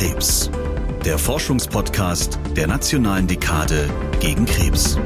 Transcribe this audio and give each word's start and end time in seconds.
Krebs. 0.00 0.50
Der 1.04 1.18
Forschungspodcast 1.18 2.38
der 2.56 2.66
Nationalen 2.66 3.26
Dekade 3.26 3.86
gegen 4.18 4.46
Krebs. 4.46 4.96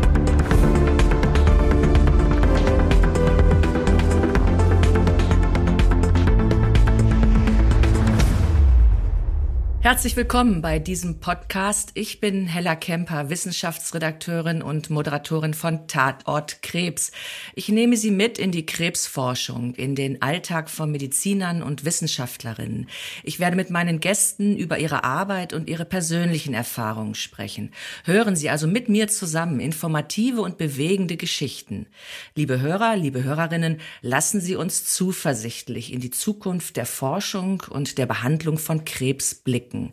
Herzlich 9.84 10.16
willkommen 10.16 10.62
bei 10.62 10.78
diesem 10.78 11.20
Podcast. 11.20 11.90
Ich 11.92 12.18
bin 12.18 12.46
Hella 12.46 12.74
Kemper, 12.74 13.28
Wissenschaftsredakteurin 13.28 14.62
und 14.62 14.88
Moderatorin 14.88 15.52
von 15.52 15.86
Tatort 15.88 16.62
Krebs. 16.62 17.12
Ich 17.54 17.68
nehme 17.68 17.98
Sie 17.98 18.10
mit 18.10 18.38
in 18.38 18.50
die 18.50 18.64
Krebsforschung, 18.64 19.74
in 19.74 19.94
den 19.94 20.22
Alltag 20.22 20.70
von 20.70 20.90
Medizinern 20.90 21.62
und 21.62 21.84
Wissenschaftlerinnen. 21.84 22.88
Ich 23.24 23.40
werde 23.40 23.56
mit 23.56 23.68
meinen 23.68 24.00
Gästen 24.00 24.56
über 24.56 24.78
ihre 24.78 25.04
Arbeit 25.04 25.52
und 25.52 25.68
ihre 25.68 25.84
persönlichen 25.84 26.54
Erfahrungen 26.54 27.14
sprechen. 27.14 27.70
Hören 28.04 28.36
Sie 28.36 28.48
also 28.48 28.66
mit 28.66 28.88
mir 28.88 29.08
zusammen 29.08 29.60
informative 29.60 30.40
und 30.40 30.56
bewegende 30.56 31.18
Geschichten. 31.18 31.88
Liebe 32.34 32.58
Hörer, 32.58 32.96
liebe 32.96 33.22
Hörerinnen, 33.22 33.80
lassen 34.00 34.40
Sie 34.40 34.56
uns 34.56 34.86
zuversichtlich 34.86 35.92
in 35.92 36.00
die 36.00 36.10
Zukunft 36.10 36.78
der 36.78 36.86
Forschung 36.86 37.62
und 37.68 37.98
der 37.98 38.06
Behandlung 38.06 38.56
von 38.56 38.86
Krebs 38.86 39.34
blicken 39.34 39.73
blicken. 39.74 39.92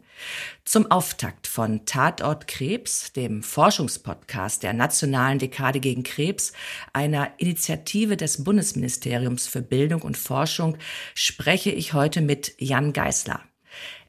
Zum 0.63 0.89
Auftakt 0.89 1.47
von 1.47 1.85
Tatort 1.85 2.47
Krebs, 2.47 3.13
dem 3.13 3.43
Forschungspodcast 3.43 4.63
der 4.63 4.73
Nationalen 4.73 5.39
Dekade 5.39 5.79
gegen 5.79 6.03
Krebs, 6.03 6.53
einer 6.93 7.31
Initiative 7.37 8.15
des 8.15 8.43
Bundesministeriums 8.43 9.47
für 9.47 9.61
Bildung 9.61 10.01
und 10.01 10.17
Forschung, 10.17 10.77
spreche 11.15 11.71
ich 11.71 11.93
heute 11.93 12.21
mit 12.21 12.53
Jan 12.59 12.93
Geißler. 12.93 13.41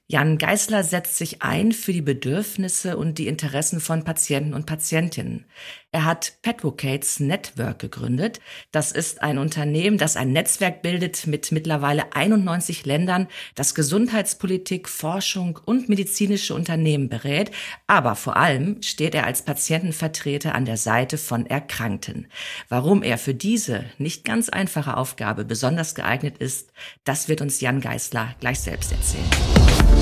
Jan 0.08 0.36
Geißler 0.36 0.84
setzt 0.84 1.16
sich 1.16 1.40
ein 1.40 1.72
für 1.72 1.94
die 1.94 2.02
Bedürfnisse 2.02 2.98
und 2.98 3.16
die 3.16 3.28
Interessen 3.28 3.80
von 3.80 4.04
Patienten 4.04 4.52
und 4.52 4.66
Patientinnen. 4.66 5.46
Er 5.94 6.06
hat 6.06 6.38
Petvocates 6.40 7.20
Network 7.20 7.78
gegründet. 7.78 8.40
Das 8.70 8.92
ist 8.92 9.22
ein 9.22 9.36
Unternehmen, 9.36 9.98
das 9.98 10.16
ein 10.16 10.32
Netzwerk 10.32 10.80
bildet 10.80 11.26
mit 11.26 11.52
mittlerweile 11.52 12.14
91 12.14 12.86
Ländern, 12.86 13.28
das 13.56 13.74
Gesundheitspolitik, 13.74 14.88
Forschung 14.88 15.60
und 15.66 15.90
medizinische 15.90 16.54
Unternehmen 16.54 17.10
berät. 17.10 17.50
Aber 17.86 18.16
vor 18.16 18.38
allem 18.38 18.80
steht 18.82 19.14
er 19.14 19.26
als 19.26 19.42
Patientenvertreter 19.42 20.54
an 20.54 20.64
der 20.64 20.78
Seite 20.78 21.18
von 21.18 21.44
Erkrankten. 21.44 22.26
Warum 22.70 23.02
er 23.02 23.18
für 23.18 23.34
diese 23.34 23.84
nicht 23.98 24.24
ganz 24.24 24.48
einfache 24.48 24.96
Aufgabe 24.96 25.44
besonders 25.44 25.94
geeignet 25.94 26.38
ist, 26.38 26.72
das 27.04 27.28
wird 27.28 27.42
uns 27.42 27.60
Jan 27.60 27.82
Geißler 27.82 28.34
gleich 28.40 28.60
selbst 28.60 28.92
erzählen. 28.92 30.01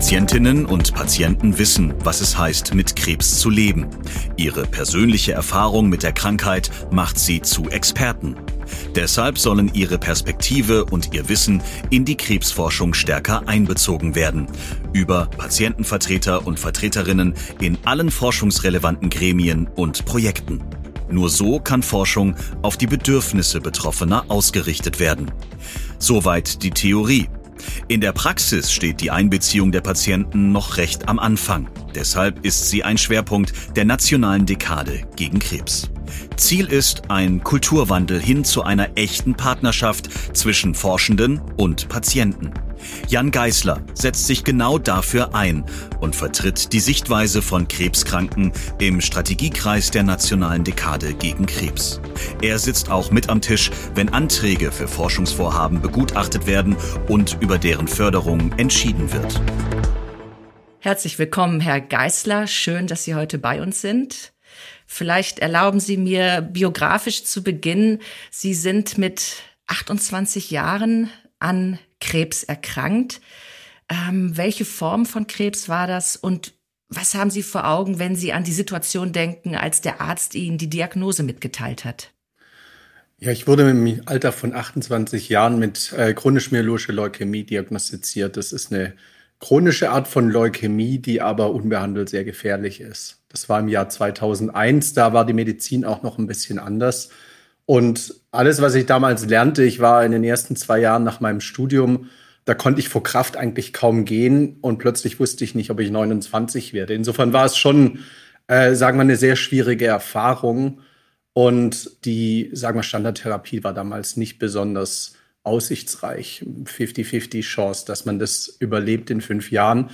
Patientinnen 0.00 0.64
und 0.64 0.94
Patienten 0.94 1.58
wissen, 1.58 1.92
was 2.02 2.22
es 2.22 2.38
heißt, 2.38 2.72
mit 2.74 2.96
Krebs 2.96 3.38
zu 3.38 3.50
leben. 3.50 3.86
Ihre 4.38 4.62
persönliche 4.62 5.32
Erfahrung 5.32 5.90
mit 5.90 6.02
der 6.02 6.12
Krankheit 6.12 6.70
macht 6.90 7.18
sie 7.18 7.42
zu 7.42 7.68
Experten. 7.68 8.34
Deshalb 8.96 9.36
sollen 9.36 9.70
ihre 9.74 9.98
Perspektive 9.98 10.86
und 10.86 11.12
ihr 11.12 11.28
Wissen 11.28 11.62
in 11.90 12.06
die 12.06 12.16
Krebsforschung 12.16 12.94
stärker 12.94 13.46
einbezogen 13.46 14.14
werden. 14.14 14.46
Über 14.94 15.26
Patientenvertreter 15.26 16.46
und 16.46 16.58
Vertreterinnen 16.58 17.34
in 17.60 17.76
allen 17.84 18.10
forschungsrelevanten 18.10 19.10
Gremien 19.10 19.68
und 19.76 20.06
Projekten. 20.06 20.62
Nur 21.10 21.28
so 21.28 21.60
kann 21.60 21.82
Forschung 21.82 22.36
auf 22.62 22.78
die 22.78 22.86
Bedürfnisse 22.86 23.60
Betroffener 23.60 24.24
ausgerichtet 24.28 24.98
werden. 24.98 25.30
Soweit 25.98 26.62
die 26.62 26.70
Theorie. 26.70 27.28
In 27.88 28.00
der 28.00 28.12
Praxis 28.12 28.72
steht 28.72 29.00
die 29.00 29.10
Einbeziehung 29.10 29.72
der 29.72 29.80
Patienten 29.80 30.52
noch 30.52 30.76
recht 30.76 31.08
am 31.08 31.18
Anfang. 31.18 31.68
Deshalb 31.94 32.44
ist 32.44 32.70
sie 32.70 32.84
ein 32.84 32.98
Schwerpunkt 32.98 33.52
der 33.76 33.84
nationalen 33.84 34.46
Dekade 34.46 35.02
gegen 35.16 35.38
Krebs. 35.38 35.90
Ziel 36.36 36.66
ist 36.66 37.10
ein 37.10 37.42
Kulturwandel 37.42 38.20
hin 38.20 38.44
zu 38.44 38.62
einer 38.62 38.96
echten 38.96 39.34
Partnerschaft 39.34 40.08
zwischen 40.36 40.74
Forschenden 40.74 41.40
und 41.56 41.88
Patienten. 41.88 42.52
Jan 43.08 43.30
Geißler 43.30 43.82
setzt 43.94 44.26
sich 44.26 44.44
genau 44.44 44.78
dafür 44.78 45.34
ein 45.34 45.64
und 46.00 46.16
vertritt 46.16 46.72
die 46.72 46.80
Sichtweise 46.80 47.42
von 47.42 47.68
Krebskranken 47.68 48.52
im 48.78 49.00
Strategiekreis 49.00 49.90
der 49.90 50.02
nationalen 50.02 50.64
Dekade 50.64 51.14
gegen 51.14 51.46
Krebs. 51.46 52.00
Er 52.42 52.58
sitzt 52.58 52.90
auch 52.90 53.10
mit 53.10 53.28
am 53.28 53.40
Tisch, 53.40 53.70
wenn 53.94 54.08
Anträge 54.08 54.72
für 54.72 54.88
Forschungsvorhaben 54.88 55.80
begutachtet 55.80 56.46
werden 56.46 56.76
und 57.08 57.36
über 57.40 57.58
deren 57.58 57.88
Förderung 57.88 58.52
entschieden 58.58 59.12
wird. 59.12 59.40
Herzlich 60.78 61.18
willkommen, 61.18 61.60
Herr 61.60 61.80
Geißler. 61.80 62.46
Schön, 62.46 62.86
dass 62.86 63.04
Sie 63.04 63.14
heute 63.14 63.38
bei 63.38 63.60
uns 63.60 63.82
sind. 63.82 64.32
Vielleicht 64.86 65.38
erlauben 65.38 65.78
Sie 65.78 65.96
mir 65.96 66.40
biografisch 66.40 67.24
zu 67.24 67.42
beginnen. 67.42 68.00
Sie 68.30 68.54
sind 68.54 68.98
mit 68.98 69.42
28 69.66 70.50
Jahren 70.50 71.10
an 71.38 71.78
Krebs 72.00 72.42
erkrankt. 72.42 73.20
Ähm, 73.88 74.36
welche 74.36 74.64
Form 74.64 75.06
von 75.06 75.26
Krebs 75.26 75.68
war 75.68 75.86
das 75.86 76.16
und 76.16 76.54
was 76.88 77.14
haben 77.14 77.30
Sie 77.30 77.44
vor 77.44 77.68
Augen, 77.68 78.00
wenn 78.00 78.16
Sie 78.16 78.32
an 78.32 78.42
die 78.42 78.52
Situation 78.52 79.12
denken, 79.12 79.54
als 79.54 79.80
der 79.80 80.00
Arzt 80.00 80.34
Ihnen 80.34 80.58
die 80.58 80.68
Diagnose 80.68 81.22
mitgeteilt 81.22 81.84
hat? 81.84 82.12
Ja, 83.18 83.30
ich 83.30 83.46
wurde 83.46 83.68
im 83.70 84.00
Alter 84.06 84.32
von 84.32 84.54
28 84.54 85.28
Jahren 85.28 85.58
mit 85.58 85.92
äh, 85.92 86.14
chronisch 86.14 86.50
myeloische 86.50 86.90
Leukämie 86.90 87.44
diagnostiziert. 87.44 88.36
Das 88.36 88.52
ist 88.52 88.72
eine 88.72 88.94
chronische 89.40 89.90
Art 89.90 90.08
von 90.08 90.30
Leukämie, 90.30 90.98
die 90.98 91.20
aber 91.20 91.52
unbehandelt 91.52 92.08
sehr 92.08 92.24
gefährlich 92.24 92.80
ist. 92.80 93.22
Das 93.28 93.48
war 93.48 93.60
im 93.60 93.68
Jahr 93.68 93.88
2001, 93.88 94.94
da 94.94 95.12
war 95.12 95.24
die 95.24 95.32
Medizin 95.32 95.84
auch 95.84 96.02
noch 96.02 96.18
ein 96.18 96.26
bisschen 96.26 96.58
anders. 96.58 97.10
Und 97.70 98.16
alles, 98.32 98.60
was 98.60 98.74
ich 98.74 98.86
damals 98.86 99.26
lernte, 99.26 99.62
ich 99.62 99.78
war 99.78 100.04
in 100.04 100.10
den 100.10 100.24
ersten 100.24 100.56
zwei 100.56 100.80
Jahren 100.80 101.04
nach 101.04 101.20
meinem 101.20 101.40
Studium, 101.40 102.10
da 102.44 102.54
konnte 102.54 102.80
ich 102.80 102.88
vor 102.88 103.04
Kraft 103.04 103.36
eigentlich 103.36 103.72
kaum 103.72 104.04
gehen 104.04 104.56
und 104.60 104.78
plötzlich 104.78 105.20
wusste 105.20 105.44
ich 105.44 105.54
nicht, 105.54 105.70
ob 105.70 105.78
ich 105.78 105.92
29 105.92 106.72
werde. 106.72 106.94
Insofern 106.94 107.32
war 107.32 107.44
es 107.44 107.56
schon, 107.56 108.00
äh, 108.48 108.74
sagen 108.74 108.98
wir, 108.98 109.02
eine 109.02 109.14
sehr 109.14 109.36
schwierige 109.36 109.86
Erfahrung. 109.86 110.80
Und 111.32 112.04
die, 112.04 112.50
sagen 112.54 112.76
wir, 112.76 112.82
Standardtherapie 112.82 113.62
war 113.62 113.72
damals 113.72 114.16
nicht 114.16 114.40
besonders 114.40 115.14
aussichtsreich. 115.44 116.44
50-50 116.64 117.42
Chance, 117.42 117.86
dass 117.86 118.04
man 118.04 118.18
das 118.18 118.48
überlebt 118.48 119.10
in 119.10 119.20
fünf 119.20 119.52
Jahren. 119.52 119.90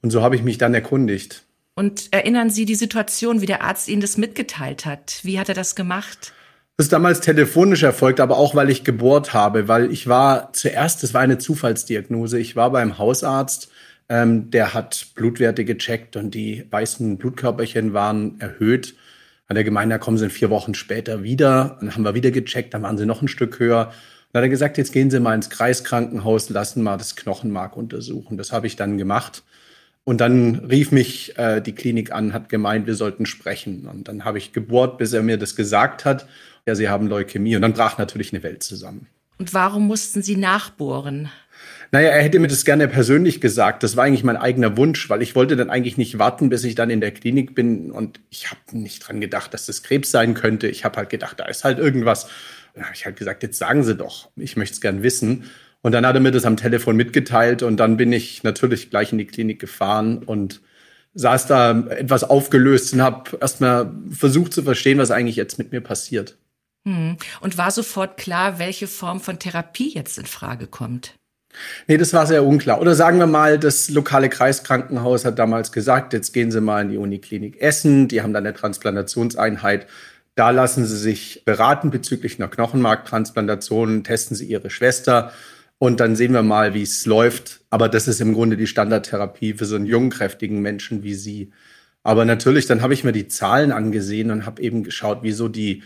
Und 0.00 0.12
so 0.12 0.22
habe 0.22 0.34
ich 0.34 0.42
mich 0.42 0.56
dann 0.56 0.72
erkundigt. 0.72 1.42
Und 1.74 2.10
erinnern 2.10 2.48
Sie 2.48 2.64
die 2.64 2.74
Situation, 2.74 3.42
wie 3.42 3.46
der 3.46 3.62
Arzt 3.62 3.88
Ihnen 3.88 4.00
das 4.00 4.16
mitgeteilt 4.16 4.86
hat? 4.86 5.20
Wie 5.24 5.38
hat 5.38 5.50
er 5.50 5.54
das 5.54 5.76
gemacht? 5.76 6.32
Ist 6.80 6.92
damals 6.92 7.18
telefonisch 7.18 7.82
erfolgt, 7.82 8.20
aber 8.20 8.36
auch 8.36 8.54
weil 8.54 8.70
ich 8.70 8.84
gebohrt 8.84 9.34
habe, 9.34 9.66
weil 9.66 9.90
ich 9.90 10.06
war 10.06 10.52
zuerst, 10.52 11.02
das 11.02 11.12
war 11.12 11.22
eine 11.22 11.38
Zufallsdiagnose, 11.38 12.38
ich 12.38 12.54
war 12.54 12.70
beim 12.70 12.98
Hausarzt, 12.98 13.68
ähm, 14.08 14.52
der 14.52 14.74
hat 14.74 15.08
Blutwerte 15.16 15.64
gecheckt 15.64 16.14
und 16.14 16.36
die 16.36 16.68
weißen 16.70 17.18
Blutkörperchen 17.18 17.94
waren 17.94 18.40
erhöht. 18.40 18.94
Hat 19.48 19.56
er 19.56 19.64
gemeint, 19.64 19.90
da 19.90 19.98
kommen 19.98 20.18
sie 20.18 20.30
vier 20.30 20.50
Wochen 20.50 20.74
später 20.74 21.24
wieder. 21.24 21.78
Dann 21.80 21.96
haben 21.96 22.04
wir 22.04 22.14
wieder 22.14 22.30
gecheckt, 22.30 22.72
dann 22.74 22.82
waren 22.84 22.96
sie 22.96 23.06
noch 23.06 23.22
ein 23.22 23.28
Stück 23.28 23.58
höher. 23.58 23.92
Dann 24.32 24.40
hat 24.40 24.46
er 24.46 24.48
gesagt, 24.48 24.78
jetzt 24.78 24.92
gehen 24.92 25.10
Sie 25.10 25.18
mal 25.18 25.34
ins 25.34 25.50
Kreiskrankenhaus, 25.50 26.48
lassen 26.48 26.84
mal 26.84 26.96
das 26.96 27.16
Knochenmark 27.16 27.76
untersuchen. 27.76 28.38
Das 28.38 28.52
habe 28.52 28.68
ich 28.68 28.76
dann 28.76 28.98
gemacht. 28.98 29.42
Und 30.04 30.20
dann 30.20 30.54
rief 30.70 30.92
mich 30.92 31.36
äh, 31.38 31.60
die 31.60 31.74
Klinik 31.74 32.12
an, 32.12 32.32
hat 32.32 32.48
gemeint, 32.48 32.86
wir 32.86 32.94
sollten 32.94 33.26
sprechen. 33.26 33.88
Und 33.88 34.06
dann 34.06 34.24
habe 34.24 34.38
ich 34.38 34.52
gebohrt, 34.52 34.96
bis 34.96 35.12
er 35.12 35.24
mir 35.24 35.38
das 35.38 35.56
gesagt 35.56 36.04
hat 36.04 36.26
ja, 36.68 36.74
Sie 36.74 36.88
haben 36.88 37.08
Leukämie. 37.08 37.56
Und 37.56 37.62
dann 37.62 37.72
brach 37.72 37.98
natürlich 37.98 38.32
eine 38.32 38.42
Welt 38.42 38.62
zusammen. 38.62 39.08
Und 39.38 39.54
warum 39.54 39.86
mussten 39.86 40.22
Sie 40.22 40.36
nachbohren? 40.36 41.30
Naja, 41.90 42.10
er 42.10 42.22
hätte 42.22 42.38
mir 42.38 42.48
das 42.48 42.64
gerne 42.64 42.86
persönlich 42.86 43.40
gesagt. 43.40 43.82
Das 43.82 43.96
war 43.96 44.04
eigentlich 44.04 44.24
mein 44.24 44.36
eigener 44.36 44.76
Wunsch, 44.76 45.08
weil 45.08 45.22
ich 45.22 45.34
wollte 45.34 45.56
dann 45.56 45.70
eigentlich 45.70 45.96
nicht 45.96 46.18
warten, 46.18 46.50
bis 46.50 46.62
ich 46.64 46.74
dann 46.74 46.90
in 46.90 47.00
der 47.00 47.12
Klinik 47.12 47.54
bin. 47.54 47.90
Und 47.90 48.20
ich 48.30 48.50
habe 48.50 48.60
nicht 48.72 49.00
dran 49.00 49.20
gedacht, 49.20 49.54
dass 49.54 49.66
das 49.66 49.82
Krebs 49.82 50.10
sein 50.10 50.34
könnte. 50.34 50.68
Ich 50.68 50.84
habe 50.84 50.98
halt 50.98 51.08
gedacht, 51.08 51.40
da 51.40 51.46
ist 51.46 51.64
halt 51.64 51.78
irgendwas. 51.78 52.28
Dann 52.74 52.84
habe 52.84 52.94
ich 52.94 53.06
halt 53.06 53.16
gesagt, 53.16 53.42
jetzt 53.42 53.58
sagen 53.58 53.82
Sie 53.82 53.96
doch, 53.96 54.28
ich 54.36 54.56
möchte 54.56 54.74
es 54.74 54.80
gern 54.80 55.02
wissen. 55.02 55.44
Und 55.80 55.92
dann 55.92 56.04
hat 56.04 56.14
er 56.14 56.20
mir 56.20 56.32
das 56.32 56.44
am 56.44 56.56
Telefon 56.56 56.96
mitgeteilt 56.96 57.62
und 57.62 57.78
dann 57.78 57.96
bin 57.96 58.12
ich 58.12 58.42
natürlich 58.42 58.90
gleich 58.90 59.12
in 59.12 59.18
die 59.18 59.26
Klinik 59.26 59.60
gefahren 59.60 60.18
und 60.24 60.60
saß 61.14 61.46
da 61.46 61.86
etwas 61.88 62.24
aufgelöst 62.24 62.92
und 62.92 63.02
habe 63.02 63.38
erstmal 63.40 63.92
versucht 64.10 64.52
zu 64.52 64.62
verstehen, 64.62 64.98
was 64.98 65.10
eigentlich 65.10 65.36
jetzt 65.36 65.58
mit 65.58 65.72
mir 65.72 65.80
passiert. 65.80 66.36
Hm. 66.86 67.16
Und 67.40 67.58
war 67.58 67.70
sofort 67.70 68.16
klar, 68.16 68.58
welche 68.58 68.86
Form 68.86 69.20
von 69.20 69.38
Therapie 69.38 69.92
jetzt 69.94 70.18
in 70.18 70.26
Frage 70.26 70.66
kommt? 70.66 71.14
Nee, 71.86 71.96
das 71.96 72.12
war 72.12 72.26
sehr 72.26 72.44
unklar. 72.44 72.80
Oder 72.80 72.94
sagen 72.94 73.18
wir 73.18 73.26
mal, 73.26 73.58
das 73.58 73.88
lokale 73.88 74.28
Kreiskrankenhaus 74.28 75.24
hat 75.24 75.38
damals 75.38 75.72
gesagt, 75.72 76.12
jetzt 76.12 76.32
gehen 76.32 76.50
Sie 76.50 76.60
mal 76.60 76.82
in 76.82 76.90
die 76.90 76.96
Uniklinik 76.98 77.60
Essen, 77.60 78.08
die 78.08 78.22
haben 78.22 78.32
da 78.32 78.38
eine 78.38 78.54
Transplantationseinheit. 78.54 79.86
Da 80.34 80.50
lassen 80.50 80.86
Sie 80.86 80.96
sich 80.96 81.42
beraten 81.44 81.90
bezüglich 81.90 82.38
einer 82.38 82.48
Knochenmarktransplantation, 82.48 84.04
testen 84.04 84.36
Sie 84.36 84.46
Ihre 84.46 84.70
Schwester. 84.70 85.32
und 85.78 86.00
dann 86.00 86.16
sehen 86.16 86.32
wir 86.32 86.42
mal, 86.42 86.74
wie 86.74 86.82
es 86.82 87.06
läuft. 87.06 87.60
Aber 87.70 87.88
das 87.88 88.08
ist 88.08 88.20
im 88.20 88.34
Grunde 88.34 88.56
die 88.56 88.66
Standardtherapie 88.66 89.54
für 89.54 89.64
so 89.64 89.76
einen 89.76 89.86
jungen, 89.86 90.10
kräftigen 90.10 90.60
Menschen 90.60 91.02
wie 91.04 91.14
Sie. 91.14 91.52
Aber 92.02 92.24
natürlich, 92.24 92.66
dann 92.66 92.82
habe 92.82 92.94
ich 92.94 93.04
mir 93.04 93.12
die 93.12 93.28
Zahlen 93.28 93.72
angesehen 93.72 94.30
und 94.30 94.46
habe 94.46 94.62
eben 94.62 94.82
geschaut, 94.82 95.20
wieso 95.22 95.48
die 95.48 95.82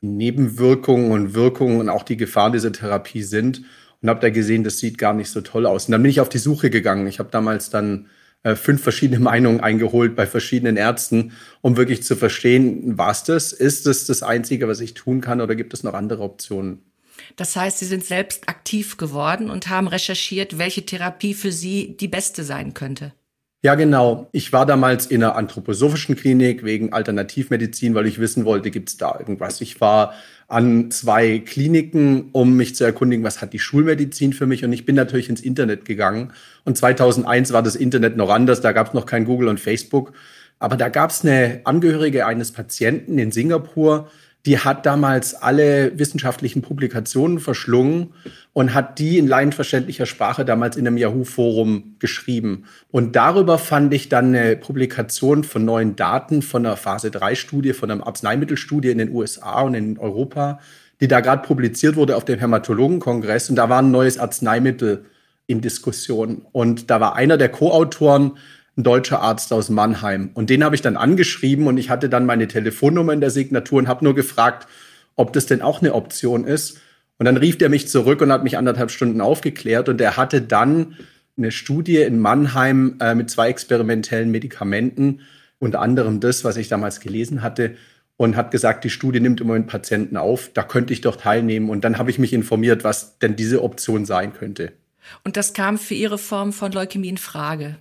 Nebenwirkungen 0.00 1.12
und 1.12 1.34
Wirkungen 1.34 1.80
und 1.80 1.88
auch 1.88 2.02
die 2.02 2.16
Gefahren 2.16 2.52
dieser 2.52 2.72
Therapie 2.72 3.22
sind 3.22 3.62
und 4.02 4.08
habe 4.10 4.20
da 4.20 4.30
gesehen, 4.30 4.64
das 4.64 4.78
sieht 4.78 4.98
gar 4.98 5.14
nicht 5.14 5.30
so 5.30 5.40
toll 5.40 5.66
aus. 5.66 5.86
Und 5.86 5.92
dann 5.92 6.02
bin 6.02 6.10
ich 6.10 6.20
auf 6.20 6.28
die 6.28 6.38
Suche 6.38 6.68
gegangen. 6.68 7.06
Ich 7.06 7.18
habe 7.18 7.30
damals 7.30 7.70
dann 7.70 8.08
äh, 8.42 8.54
fünf 8.54 8.82
verschiedene 8.82 9.20
Meinungen 9.24 9.60
eingeholt 9.60 10.14
bei 10.14 10.26
verschiedenen 10.26 10.76
Ärzten, 10.76 11.32
um 11.62 11.76
wirklich 11.76 12.02
zu 12.02 12.14
verstehen, 12.14 12.98
was 12.98 13.24
das? 13.24 13.52
Ist 13.52 13.86
das 13.86 14.04
das 14.06 14.22
Einzige, 14.22 14.68
was 14.68 14.80
ich 14.80 14.94
tun 14.94 15.20
kann 15.20 15.40
oder 15.40 15.56
gibt 15.56 15.74
es 15.74 15.82
noch 15.82 15.94
andere 15.94 16.22
Optionen? 16.22 16.82
Das 17.36 17.56
heißt, 17.56 17.78
Sie 17.78 17.86
sind 17.86 18.04
selbst 18.04 18.48
aktiv 18.48 18.96
geworden 18.96 19.50
und 19.50 19.68
haben 19.68 19.88
recherchiert, 19.88 20.58
welche 20.58 20.84
Therapie 20.84 21.34
für 21.34 21.52
Sie 21.52 21.96
die 21.96 22.08
beste 22.08 22.44
sein 22.44 22.74
könnte. 22.74 23.12
Ja, 23.64 23.76
genau. 23.76 24.28
Ich 24.32 24.52
war 24.52 24.66
damals 24.66 25.06
in 25.06 25.24
einer 25.24 25.36
anthroposophischen 25.36 26.16
Klinik 26.16 26.64
wegen 26.64 26.92
Alternativmedizin, 26.92 27.94
weil 27.94 28.06
ich 28.06 28.18
wissen 28.18 28.44
wollte, 28.44 28.70
gibt 28.70 28.90
es 28.90 28.98
da 28.98 29.16
irgendwas. 29.18 29.62
Ich 29.62 29.80
war 29.80 30.12
an 30.48 30.90
zwei 30.90 31.38
Kliniken, 31.38 32.28
um 32.32 32.58
mich 32.58 32.76
zu 32.76 32.84
erkundigen, 32.84 33.24
was 33.24 33.40
hat 33.40 33.54
die 33.54 33.58
Schulmedizin 33.58 34.34
für 34.34 34.44
mich. 34.44 34.66
Und 34.66 34.74
ich 34.74 34.84
bin 34.84 34.94
natürlich 34.94 35.30
ins 35.30 35.40
Internet 35.40 35.86
gegangen. 35.86 36.34
Und 36.66 36.76
2001 36.76 37.54
war 37.54 37.62
das 37.62 37.74
Internet 37.74 38.18
noch 38.18 38.28
anders. 38.28 38.60
Da 38.60 38.72
gab 38.72 38.88
es 38.88 38.92
noch 38.92 39.06
kein 39.06 39.24
Google 39.24 39.48
und 39.48 39.58
Facebook. 39.58 40.12
Aber 40.58 40.76
da 40.76 40.90
gab 40.90 41.08
es 41.08 41.24
eine 41.24 41.62
Angehörige 41.64 42.26
eines 42.26 42.52
Patienten 42.52 43.16
in 43.16 43.32
Singapur, 43.32 44.10
die 44.46 44.58
hat 44.58 44.84
damals 44.84 45.34
alle 45.34 45.98
wissenschaftlichen 45.98 46.60
Publikationen 46.60 47.38
verschlungen 47.38 48.12
und 48.52 48.74
hat 48.74 48.98
die 48.98 49.16
in 49.16 49.26
laienverständlicher 49.26 50.04
Sprache 50.04 50.44
damals 50.44 50.76
in 50.76 50.86
einem 50.86 50.98
Yahoo-Forum 50.98 51.96
geschrieben. 51.98 52.64
Und 52.90 53.16
darüber 53.16 53.56
fand 53.56 53.94
ich 53.94 54.10
dann 54.10 54.34
eine 54.34 54.56
Publikation 54.56 55.44
von 55.44 55.64
neuen 55.64 55.96
Daten 55.96 56.42
von 56.42 56.66
einer 56.66 56.76
Phase-3-Studie, 56.76 57.72
von 57.72 57.90
einer 57.90 58.06
Arzneimittelstudie 58.06 58.90
in 58.90 58.98
den 58.98 59.12
USA 59.12 59.62
und 59.62 59.74
in 59.74 59.98
Europa, 59.98 60.60
die 61.00 61.08
da 61.08 61.20
gerade 61.20 61.42
publiziert 61.42 61.96
wurde 61.96 62.14
auf 62.16 62.26
dem 62.26 62.38
Hämatologenkongress. 62.38 63.48
Und 63.48 63.56
da 63.56 63.70
war 63.70 63.80
ein 63.80 63.90
neues 63.90 64.18
Arzneimittel 64.18 65.06
in 65.46 65.62
Diskussion. 65.62 66.42
Und 66.52 66.90
da 66.90 67.00
war 67.00 67.16
einer 67.16 67.38
der 67.38 67.48
Co-Autoren, 67.48 68.32
ein 68.76 68.82
deutscher 68.82 69.20
Arzt 69.20 69.52
aus 69.52 69.70
Mannheim. 69.70 70.30
Und 70.34 70.50
den 70.50 70.64
habe 70.64 70.74
ich 70.74 70.82
dann 70.82 70.96
angeschrieben 70.96 71.66
und 71.66 71.78
ich 71.78 71.90
hatte 71.90 72.08
dann 72.08 72.26
meine 72.26 72.48
Telefonnummer 72.48 73.12
in 73.12 73.20
der 73.20 73.30
Signatur 73.30 73.78
und 73.78 73.88
habe 73.88 74.04
nur 74.04 74.14
gefragt, 74.14 74.66
ob 75.16 75.32
das 75.32 75.46
denn 75.46 75.62
auch 75.62 75.80
eine 75.80 75.94
Option 75.94 76.44
ist. 76.44 76.80
Und 77.18 77.26
dann 77.26 77.36
rief 77.36 77.58
der 77.58 77.68
mich 77.68 77.88
zurück 77.88 78.20
und 78.20 78.32
hat 78.32 78.42
mich 78.42 78.58
anderthalb 78.58 78.90
Stunden 78.90 79.20
aufgeklärt 79.20 79.88
und 79.88 80.00
er 80.00 80.16
hatte 80.16 80.42
dann 80.42 80.96
eine 81.36 81.50
Studie 81.50 81.98
in 81.98 82.18
Mannheim 82.18 82.96
äh, 83.00 83.14
mit 83.14 83.30
zwei 83.30 83.48
experimentellen 83.48 84.30
Medikamenten, 84.30 85.20
unter 85.58 85.80
anderem 85.80 86.20
das, 86.20 86.44
was 86.44 86.56
ich 86.56 86.68
damals 86.68 87.00
gelesen 87.00 87.42
hatte, 87.42 87.76
und 88.16 88.36
hat 88.36 88.50
gesagt, 88.50 88.84
die 88.84 88.90
Studie 88.90 89.18
nimmt 89.20 89.40
im 89.40 89.48
Moment 89.48 89.66
Patienten 89.66 90.16
auf, 90.16 90.50
da 90.54 90.62
könnte 90.62 90.92
ich 90.92 91.00
doch 91.00 91.16
teilnehmen. 91.16 91.70
Und 91.70 91.84
dann 91.84 91.98
habe 91.98 92.10
ich 92.10 92.18
mich 92.18 92.32
informiert, 92.32 92.84
was 92.84 93.18
denn 93.18 93.34
diese 93.34 93.62
Option 93.62 94.04
sein 94.04 94.32
könnte. 94.32 94.72
Und 95.24 95.36
das 95.36 95.52
kam 95.52 95.78
für 95.78 95.94
Ihre 95.94 96.18
Form 96.18 96.52
von 96.52 96.70
Leukämie 96.70 97.08
in 97.08 97.18
Frage? 97.18 97.76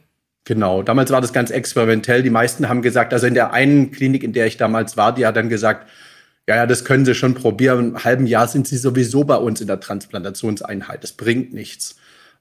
Genau, 0.46 0.84
damals 0.84 1.12
war 1.12 1.22
das 1.22 1.32
ganz 1.32 1.52
experimentell. 1.52 2.22
Die 2.22 2.30
meisten 2.30 2.68
haben 2.68 2.82
gesagt, 2.82 3.14
also 3.14 3.28
in 3.28 3.34
der 3.34 3.54
einen 3.54 3.92
Klinik, 3.92 4.24
in 4.24 4.34
der 4.34 4.46
ich 4.46 4.58
damals 4.58 4.98
war, 4.98 5.16
die 5.16 5.26
hat 5.26 5.38
dann 5.38 5.50
gesagt, 5.50 5.90
ja, 6.48 6.58
ja, 6.58 6.66
das 6.66 6.84
können 6.84 7.06
Sie 7.06 7.16
schon 7.16 7.36
probieren. 7.36 7.92
Im 7.92 8.04
halben 8.04 8.28
Jahr 8.28 8.50
sind 8.50 8.68
Sie 8.68 8.78
sowieso 8.78 9.24
bei 9.24 9.38
uns 9.38 9.62
in 9.62 9.68
der 9.68 9.80
Transplantationseinheit. 9.80 11.02
Das 11.04 11.14
bringt 11.14 11.54
nichts. 11.54 11.96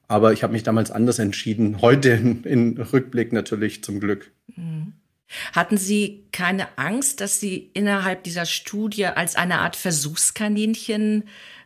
Aber 0.09 0.33
ich 0.33 0.43
habe 0.43 0.51
mich 0.51 0.63
damals 0.63 0.91
anders 0.91 1.19
entschieden. 1.19 1.81
Heute 1.81 2.09
in, 2.09 2.43
in 2.43 2.77
Rückblick 2.77 3.31
natürlich 3.31 3.83
zum 3.83 4.01
Glück. 4.01 4.31
Mhm. 4.55 4.93
Hatten 5.53 5.77
Sie 5.77 6.27
keine 6.31 6.77
Angst, 6.77 7.21
dass 7.21 7.39
Sie 7.39 7.71
innerhalb 7.73 8.23
dieser 8.23 8.45
Studie 8.45 9.05
als 9.05 9.35
eine 9.35 9.59
Art 9.59 9.77
Versuchskaninchen 9.77 11.23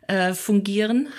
äh, 0.08 0.34
fungieren? 0.34 1.10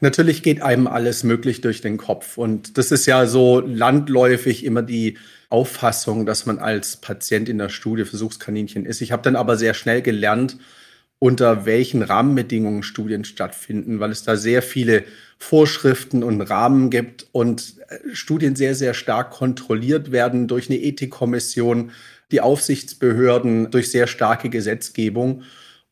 Natürlich 0.00 0.42
geht 0.42 0.62
einem 0.62 0.86
alles 0.86 1.24
möglich 1.24 1.60
durch 1.60 1.80
den 1.80 1.96
Kopf. 1.96 2.38
Und 2.38 2.78
das 2.78 2.92
ist 2.92 3.06
ja 3.06 3.26
so 3.26 3.60
landläufig 3.60 4.64
immer 4.64 4.82
die 4.82 5.18
Auffassung, 5.50 6.26
dass 6.26 6.46
man 6.46 6.58
als 6.58 6.98
Patient 6.98 7.48
in 7.48 7.58
der 7.58 7.68
Studie 7.68 8.04
Versuchskaninchen 8.04 8.86
ist. 8.86 9.00
Ich 9.00 9.12
habe 9.12 9.22
dann 9.22 9.36
aber 9.36 9.56
sehr 9.56 9.74
schnell 9.74 10.02
gelernt, 10.02 10.56
unter 11.18 11.66
welchen 11.66 12.02
Rahmenbedingungen 12.02 12.82
Studien 12.82 13.24
stattfinden, 13.24 13.98
weil 13.98 14.12
es 14.12 14.22
da 14.22 14.36
sehr 14.36 14.62
viele 14.62 15.04
Vorschriften 15.38 16.22
und 16.22 16.40
Rahmen 16.42 16.90
gibt 16.90 17.26
und 17.32 17.74
äh, 17.88 18.14
Studien 18.14 18.54
sehr, 18.54 18.74
sehr 18.74 18.94
stark 18.94 19.30
kontrolliert 19.30 20.12
werden 20.12 20.46
durch 20.46 20.70
eine 20.70 20.78
Ethikkommission, 20.78 21.90
die 22.30 22.40
Aufsichtsbehörden, 22.40 23.70
durch 23.70 23.90
sehr 23.90 24.06
starke 24.06 24.48
Gesetzgebung. 24.48 25.42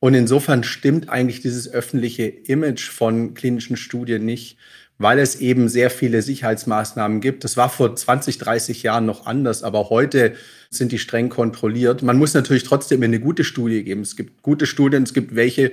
Und 0.06 0.14
insofern 0.14 0.62
stimmt 0.62 1.08
eigentlich 1.08 1.40
dieses 1.40 1.68
öffentliche 1.68 2.26
Image 2.26 2.90
von 2.90 3.34
klinischen 3.34 3.76
Studien 3.76 4.24
nicht, 4.24 4.56
weil 4.98 5.18
es 5.18 5.40
eben 5.40 5.68
sehr 5.68 5.90
viele 5.90 6.22
Sicherheitsmaßnahmen 6.22 7.20
gibt. 7.20 7.42
Das 7.42 7.56
war 7.56 7.68
vor 7.68 7.96
20, 7.96 8.38
30 8.38 8.84
Jahren 8.84 9.04
noch 9.04 9.26
anders, 9.26 9.64
aber 9.64 9.90
heute 9.90 10.34
sind 10.70 10.92
die 10.92 11.00
streng 11.00 11.28
kontrolliert. 11.28 12.04
Man 12.04 12.18
muss 12.18 12.34
natürlich 12.34 12.62
trotzdem 12.62 13.02
eine 13.02 13.18
gute 13.18 13.42
Studie 13.42 13.82
geben. 13.82 14.02
Es 14.02 14.14
gibt 14.14 14.42
gute 14.42 14.66
Studien, 14.66 15.02
es 15.02 15.12
gibt 15.12 15.34
welche, 15.34 15.72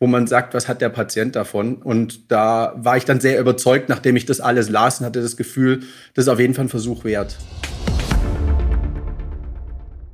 wo 0.00 0.06
man 0.06 0.26
sagt, 0.26 0.54
was 0.54 0.66
hat 0.66 0.80
der 0.80 0.88
Patient 0.88 1.36
davon? 1.36 1.74
Und 1.82 2.32
da 2.32 2.72
war 2.78 2.96
ich 2.96 3.04
dann 3.04 3.20
sehr 3.20 3.38
überzeugt, 3.38 3.90
nachdem 3.90 4.16
ich 4.16 4.24
das 4.24 4.40
alles 4.40 4.70
las 4.70 5.00
und 5.00 5.04
hatte 5.04 5.20
das 5.20 5.36
Gefühl, 5.36 5.80
das 6.14 6.24
ist 6.24 6.28
auf 6.30 6.40
jeden 6.40 6.54
Fall 6.54 6.64
ein 6.64 6.70
Versuch 6.70 7.04
wert. 7.04 7.36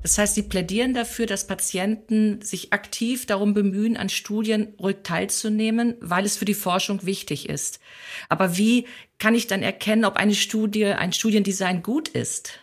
Das 0.03 0.17
heißt, 0.17 0.35
Sie 0.35 0.43
plädieren 0.43 0.95
dafür, 0.95 1.27
dass 1.27 1.47
Patienten 1.47 2.41
sich 2.41 2.73
aktiv 2.73 3.27
darum 3.27 3.53
bemühen, 3.53 3.97
an 3.97 4.09
Studien 4.09 4.69
ruhig 4.79 4.99
teilzunehmen, 5.03 5.95
weil 6.01 6.25
es 6.25 6.39
für 6.39 6.47
die 6.47 6.55
Forschung 6.55 7.05
wichtig 7.05 7.49
ist. 7.49 7.81
Aber 8.29 8.57
wie 8.57 8.87
kann 9.19 9.35
ich 9.35 9.47
dann 9.47 9.63
erkennen, 9.63 10.07
ob 10.07 10.17
eine 10.17 10.35
Studie, 10.35 10.87
ein 10.87 11.13
Studiendesign 11.13 11.83
gut 11.83 12.09
ist? 12.09 12.61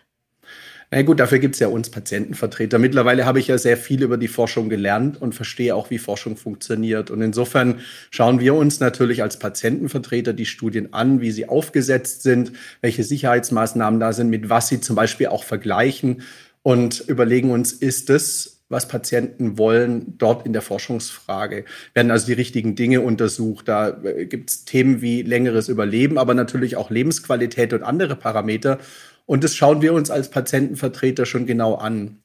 Na 0.89 1.01
gut, 1.01 1.19
dafür 1.19 1.39
gibt 1.39 1.55
es 1.55 1.59
ja 1.59 1.67
uns 1.67 1.89
Patientenvertreter. 1.89 2.79
Mittlerweile 2.79 3.25
habe 3.25 3.39
ich 3.39 3.47
ja 3.47 3.57
sehr 3.57 3.75
viel 3.75 4.03
über 4.03 4.15
die 4.15 4.29
Forschung 4.29 4.69
gelernt 4.69 5.21
und 5.21 5.35
verstehe 5.35 5.75
auch, 5.75 5.89
wie 5.89 5.97
Forschung 5.97 6.37
funktioniert. 6.37 7.11
Und 7.11 7.21
insofern 7.21 7.81
schauen 8.09 8.39
wir 8.39 8.53
uns 8.53 8.79
natürlich 8.79 9.21
als 9.21 9.37
Patientenvertreter 9.37 10.31
die 10.31 10.45
Studien 10.45 10.93
an, 10.93 11.19
wie 11.19 11.31
sie 11.31 11.49
aufgesetzt 11.49 12.23
sind, 12.23 12.53
welche 12.79 13.03
Sicherheitsmaßnahmen 13.03 13.99
da 13.99 14.13
sind, 14.13 14.29
mit 14.29 14.49
was 14.49 14.69
sie 14.69 14.79
zum 14.79 14.95
Beispiel 14.95 15.27
auch 15.27 15.43
vergleichen 15.43 16.21
und 16.67 16.99
überlegen 17.07 17.51
uns, 17.51 17.71
ist 17.71 18.09
es, 18.09 18.65
was 18.67 18.89
Patienten 18.89 19.57
wollen, 19.57 20.17
dort 20.17 20.45
in 20.45 20.51
der 20.51 20.61
Forschungsfrage. 20.61 21.63
Werden 21.93 22.11
also 22.11 22.25
die 22.25 22.33
richtigen 22.33 22.75
Dinge 22.75 22.99
untersucht. 22.99 23.69
Da 23.69 23.97
äh, 24.03 24.25
gibt 24.25 24.49
es 24.49 24.65
Themen 24.65 25.01
wie 25.01 25.21
längeres 25.21 25.69
Überleben, 25.69 26.17
aber 26.17 26.33
natürlich 26.33 26.75
auch 26.75 26.89
Lebensqualität 26.89 27.71
und 27.71 27.83
andere 27.83 28.17
Parameter. 28.17 28.79
Und 29.25 29.45
das 29.45 29.55
schauen 29.55 29.81
wir 29.81 29.93
uns 29.93 30.11
als 30.11 30.29
Patientenvertreter 30.29 31.25
schon 31.25 31.45
genau 31.45 31.75
an. 31.75 32.17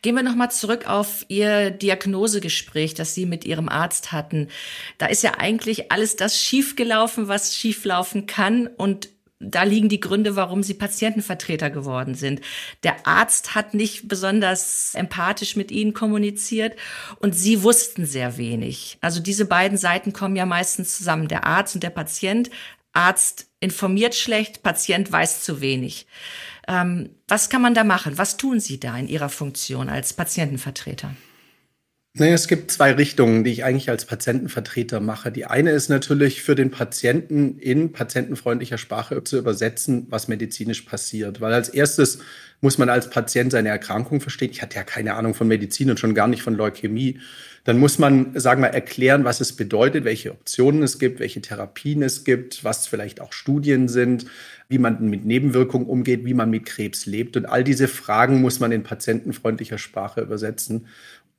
Gehen 0.00 0.14
wir 0.14 0.22
nochmal 0.22 0.50
zurück 0.50 0.88
auf 0.88 1.26
Ihr 1.28 1.70
Diagnosegespräch, 1.70 2.94
das 2.94 3.14
Sie 3.14 3.26
mit 3.26 3.44
Ihrem 3.44 3.68
Arzt 3.68 4.12
hatten. 4.12 4.48
Da 4.96 5.08
ist 5.08 5.22
ja 5.22 5.34
eigentlich 5.36 5.92
alles 5.92 6.16
das 6.16 6.40
schiefgelaufen, 6.40 7.28
was 7.28 7.54
schieflaufen 7.54 8.24
kann. 8.24 8.66
Und 8.66 9.10
da 9.40 9.62
liegen 9.62 9.88
die 9.88 10.00
Gründe, 10.00 10.36
warum 10.36 10.62
sie 10.62 10.74
Patientenvertreter 10.74 11.70
geworden 11.70 12.14
sind. 12.14 12.42
Der 12.82 13.06
Arzt 13.06 13.54
hat 13.54 13.72
nicht 13.72 14.06
besonders 14.06 14.94
empathisch 14.94 15.56
mit 15.56 15.70
ihnen 15.70 15.94
kommuniziert 15.94 16.76
und 17.18 17.34
sie 17.34 17.62
wussten 17.62 18.04
sehr 18.04 18.36
wenig. 18.36 18.98
Also 19.00 19.20
diese 19.20 19.46
beiden 19.46 19.78
Seiten 19.78 20.12
kommen 20.12 20.36
ja 20.36 20.44
meistens 20.44 20.96
zusammen, 20.96 21.26
der 21.26 21.46
Arzt 21.46 21.74
und 21.74 21.82
der 21.82 21.90
Patient. 21.90 22.50
Arzt 22.92 23.46
informiert 23.60 24.14
schlecht, 24.14 24.62
Patient 24.62 25.10
weiß 25.10 25.42
zu 25.42 25.60
wenig. 25.60 26.06
Ähm, 26.68 27.10
was 27.26 27.48
kann 27.48 27.62
man 27.62 27.74
da 27.74 27.82
machen? 27.82 28.18
Was 28.18 28.36
tun 28.36 28.60
Sie 28.60 28.78
da 28.78 28.96
in 28.98 29.08
Ihrer 29.08 29.30
Funktion 29.30 29.88
als 29.88 30.12
Patientenvertreter? 30.12 31.14
Naja, 32.14 32.34
es 32.34 32.48
gibt 32.48 32.72
zwei 32.72 32.90
Richtungen, 32.90 33.44
die 33.44 33.52
ich 33.52 33.62
eigentlich 33.62 33.88
als 33.88 34.04
Patientenvertreter 34.04 34.98
mache. 34.98 35.30
Die 35.30 35.44
eine 35.44 35.70
ist 35.70 35.88
natürlich 35.88 36.42
für 36.42 36.56
den 36.56 36.72
Patienten 36.72 37.56
in 37.60 37.92
patientenfreundlicher 37.92 38.78
Sprache 38.78 39.22
zu 39.22 39.38
übersetzen, 39.38 40.08
was 40.10 40.26
medizinisch 40.26 40.82
passiert. 40.82 41.40
Weil 41.40 41.52
als 41.52 41.68
erstes 41.68 42.18
muss 42.60 42.78
man 42.78 42.88
als 42.88 43.10
Patient 43.10 43.52
seine 43.52 43.68
Erkrankung 43.68 44.20
verstehen. 44.20 44.50
Ich 44.50 44.60
hatte 44.60 44.76
ja 44.76 44.82
keine 44.82 45.14
Ahnung 45.14 45.34
von 45.34 45.46
Medizin 45.46 45.88
und 45.88 46.00
schon 46.00 46.14
gar 46.14 46.26
nicht 46.26 46.42
von 46.42 46.54
Leukämie. 46.54 47.20
Dann 47.62 47.78
muss 47.78 47.98
man, 47.98 48.38
sagen 48.38 48.62
wir, 48.62 48.70
erklären, 48.70 49.24
was 49.24 49.40
es 49.40 49.54
bedeutet, 49.54 50.04
welche 50.04 50.32
Optionen 50.32 50.82
es 50.82 50.98
gibt, 50.98 51.20
welche 51.20 51.40
Therapien 51.40 52.02
es 52.02 52.24
gibt, 52.24 52.64
was 52.64 52.88
vielleicht 52.88 53.20
auch 53.20 53.32
Studien 53.32 53.86
sind, 53.86 54.26
wie 54.68 54.78
man 54.78 55.08
mit 55.08 55.24
Nebenwirkungen 55.24 55.86
umgeht, 55.86 56.24
wie 56.24 56.34
man 56.34 56.50
mit 56.50 56.64
Krebs 56.64 57.06
lebt. 57.06 57.36
Und 57.36 57.46
all 57.46 57.62
diese 57.62 57.86
Fragen 57.86 58.40
muss 58.40 58.60
man 58.60 58.72
in 58.72 58.82
patientenfreundlicher 58.82 59.78
Sprache 59.78 60.22
übersetzen. 60.22 60.86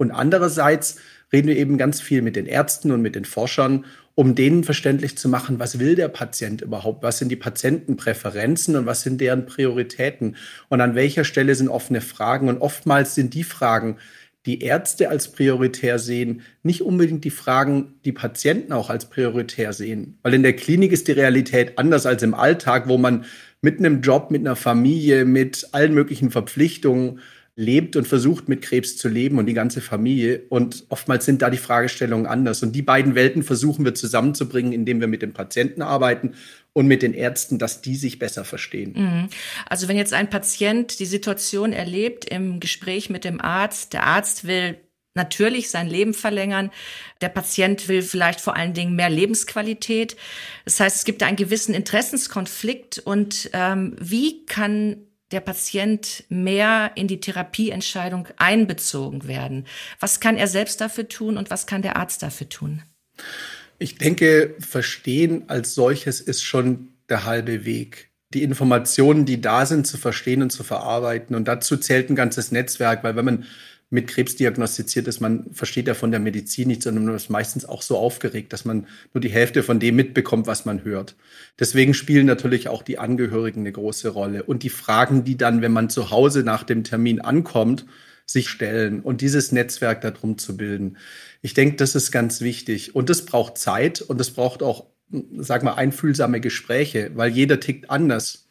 Und 0.02 0.10
andererseits 0.10 0.96
reden 1.32 1.48
wir 1.48 1.56
eben 1.56 1.78
ganz 1.78 2.02
viel 2.02 2.24
mit 2.24 2.36
den 2.36 2.48
Ärzten 2.48 2.92
und 2.92 3.04
mit 3.04 3.14
den 3.14 3.24
Forschern 3.24 3.86
um 4.16 4.36
denen 4.36 4.64
verständlich 4.64 5.18
zu 5.18 5.30
machen, 5.30 5.60
was 5.60 5.80
will 5.80 5.96
der 5.96 6.10
Patient 6.10 6.62
überhaupt, 6.62 7.04
was 7.04 7.18
sind 7.18 7.30
die 7.30 7.38
Patientenpräferenzen 7.38 8.76
und 8.76 8.86
was 8.86 9.04
sind 9.04 9.22
deren 9.22 9.46
Prioritäten 9.46 10.36
und 10.70 10.82
an 10.82 10.96
welcher 10.96 11.24
Stelle 11.24 11.56
sind 11.56 11.70
offene 11.70 12.02
Fragen. 12.02 12.50
Und 12.50 12.62
oftmals 12.62 13.16
sind 13.16 13.34
die 13.34 13.44
Fragen, 13.44 13.98
die 14.46 14.64
Ärzte 14.64 15.10
als 15.10 15.32
prioritär 15.32 16.00
sehen, 16.00 16.42
nicht 16.64 16.82
unbedingt 16.82 17.24
die 17.24 17.30
Fragen, 17.30 17.94
die 18.06 18.12
Patienten 18.12 18.74
auch 18.74 18.90
als 18.90 19.06
prioritär 19.06 19.72
sehen. 19.72 20.18
Weil 20.24 20.34
in 20.34 20.44
der 20.44 20.56
Klinik 20.56 20.92
ist 20.92 21.08
die 21.08 21.14
Realität 21.14 21.78
anders 21.78 22.06
als 22.06 22.24
im 22.24 22.34
Alltag, 22.34 22.88
wo 22.88 22.98
man 22.98 23.26
mit 23.62 23.78
einem 23.78 24.02
Job, 24.02 24.32
mit 24.32 24.42
einer 24.42 24.56
Familie, 24.56 25.26
mit 25.26 25.70
allen 25.74 25.94
möglichen 25.94 26.32
Verpflichtungen 26.32 27.20
lebt 27.62 27.96
und 27.96 28.08
versucht 28.08 28.50
mit 28.50 28.62
Krebs 28.62 28.98
zu 28.98 29.08
leben 29.08 29.38
und 29.38 29.46
die 29.46 29.54
ganze 29.54 29.82
Familie. 29.82 30.44
Und 30.50 30.86
oftmals 30.90 31.26
sind 31.26 31.42
da 31.42 31.50
die 31.50 31.58
Fragestellungen 31.58 32.26
anders. 32.26 32.64
Und 32.64 32.74
die 32.74 32.82
beiden 32.82 33.14
Welten 33.16 33.44
versuchen 33.44 33.86
wir 33.86 33.94
zusammenzubringen, 33.94 34.74
indem 34.74 35.00
wir 35.00 35.08
mit 35.08 35.22
dem 35.22 35.34
Patienten 35.34 35.82
arbeiten 35.82 36.34
und 36.74 36.88
mit 36.88 37.04
den 37.04 37.14
Ärzten, 37.14 37.60
dass 37.60 37.82
die 37.82 37.96
sich 37.96 38.18
besser 38.18 38.44
verstehen. 38.44 38.94
Mhm. 38.96 39.30
Also 39.68 39.88
wenn 39.88 39.98
jetzt 39.98 40.14
ein 40.14 40.30
Patient 40.30 41.00
die 41.00 41.06
Situation 41.06 41.72
erlebt 41.72 42.26
im 42.26 42.60
Gespräch 42.60 43.10
mit 43.10 43.24
dem 43.26 43.40
Arzt, 43.40 43.94
der 43.94 44.08
Arzt 44.08 44.48
will 44.48 44.78
natürlich 45.14 45.70
sein 45.70 45.88
Leben 45.88 46.14
verlängern. 46.14 46.72
Der 47.20 47.30
Patient 47.30 47.88
will 47.90 48.02
vielleicht 48.02 48.40
vor 48.40 48.56
allen 48.56 48.74
Dingen 48.74 48.96
mehr 48.96 49.10
Lebensqualität. 49.10 50.16
Das 50.66 50.80
heißt, 50.80 50.98
es 50.98 51.06
gibt 51.06 51.22
einen 51.22 51.36
gewissen 51.36 51.76
Interessenskonflikt. 51.76 53.00
Und 53.00 53.50
ähm, 53.54 53.96
wie 54.00 54.46
kann 54.46 55.06
der 55.32 55.40
Patient 55.40 56.24
mehr 56.30 56.92
in 56.96 57.08
die 57.08 57.20
Therapieentscheidung 57.20 58.28
einbezogen 58.38 59.28
werden? 59.28 59.66
Was 60.00 60.20
kann 60.20 60.38
er 60.38 60.48
selbst 60.48 60.82
dafür 60.82 61.08
tun 61.08 61.38
und 61.38 61.50
was 61.50 61.68
kann 61.68 61.82
der 61.82 61.98
Arzt 61.98 62.24
dafür 62.24 62.50
tun? 62.50 62.84
Ich 63.80 63.98
denke, 63.98 64.56
verstehen 64.60 65.46
als 65.48 65.74
solches 65.74 66.22
ist 66.22 66.44
schon 66.44 66.90
der 67.10 67.26
halbe 67.26 67.66
Weg. 67.66 68.10
Die 68.34 68.44
Informationen, 68.44 69.26
die 69.26 69.42
da 69.42 69.66
sind, 69.66 69.88
zu 69.88 69.98
verstehen 69.98 70.42
und 70.42 70.52
zu 70.52 70.64
verarbeiten. 70.64 71.36
Und 71.36 71.48
dazu 71.48 71.76
zählt 71.78 72.10
ein 72.10 72.16
ganzes 72.16 72.52
Netzwerk, 72.52 73.04
weil 73.04 73.16
wenn 73.16 73.26
man 73.26 73.46
mit 73.92 74.08
Krebs 74.08 74.38
diagnostiziert 74.38 75.08
ist, 75.08 75.20
man 75.20 75.54
versteht 75.54 75.88
ja 75.88 75.94
von 75.94 76.12
der 76.12 76.22
Medizin 76.22 76.70
nichts, 76.70 76.86
sondern 76.86 77.06
man 77.06 77.16
ist 77.16 77.30
meistens 77.30 77.66
auch 77.66 77.82
so 77.82 77.98
aufgeregt, 77.98 78.54
dass 78.54 78.64
man 78.64 78.88
nur 79.14 79.20
die 79.20 79.30
Hälfte 79.30 79.64
von 79.64 79.82
dem 79.82 79.98
mitbekommt, 79.98 80.48
was 80.48 80.66
man 80.66 80.86
hört. 80.86 81.16
Deswegen 81.60 81.94
spielen 81.94 82.26
natürlich 82.26 82.70
auch 82.70 82.84
die 82.84 82.98
Angehörigen 82.98 83.60
eine 83.60 83.74
große 83.74 84.08
Rolle 84.08 84.44
und 84.44 84.64
die 84.64 84.70
Fragen, 84.70 85.26
die 85.26 85.36
dann, 85.36 85.62
wenn 85.62 85.74
man 85.74 85.90
zu 85.90 86.10
Hause 86.10 86.44
nach 86.44 86.64
dem 86.64 86.86
Termin 86.86 87.20
ankommt, 87.20 87.86
sich 88.26 88.48
stellen 88.48 89.02
und 89.02 89.20
dieses 89.20 89.52
Netzwerk 89.52 90.00
darum 90.00 90.38
zu 90.38 90.56
bilden. 90.56 90.98
Ich 91.42 91.54
denke, 91.54 91.76
das 91.76 91.94
ist 91.94 92.12
ganz 92.12 92.40
wichtig 92.40 92.96
und 92.96 93.10
das 93.10 93.26
braucht 93.26 93.58
Zeit 93.58 94.02
und 94.02 94.22
es 94.22 94.32
braucht 94.32 94.64
auch, 94.64 94.86
sag 95.38 95.64
mal, 95.64 95.74
einfühlsame 95.74 96.40
Gespräche, 96.40 97.12
weil 97.16 97.32
jeder 97.32 97.60
tickt 97.60 97.90
anders. 97.90 98.48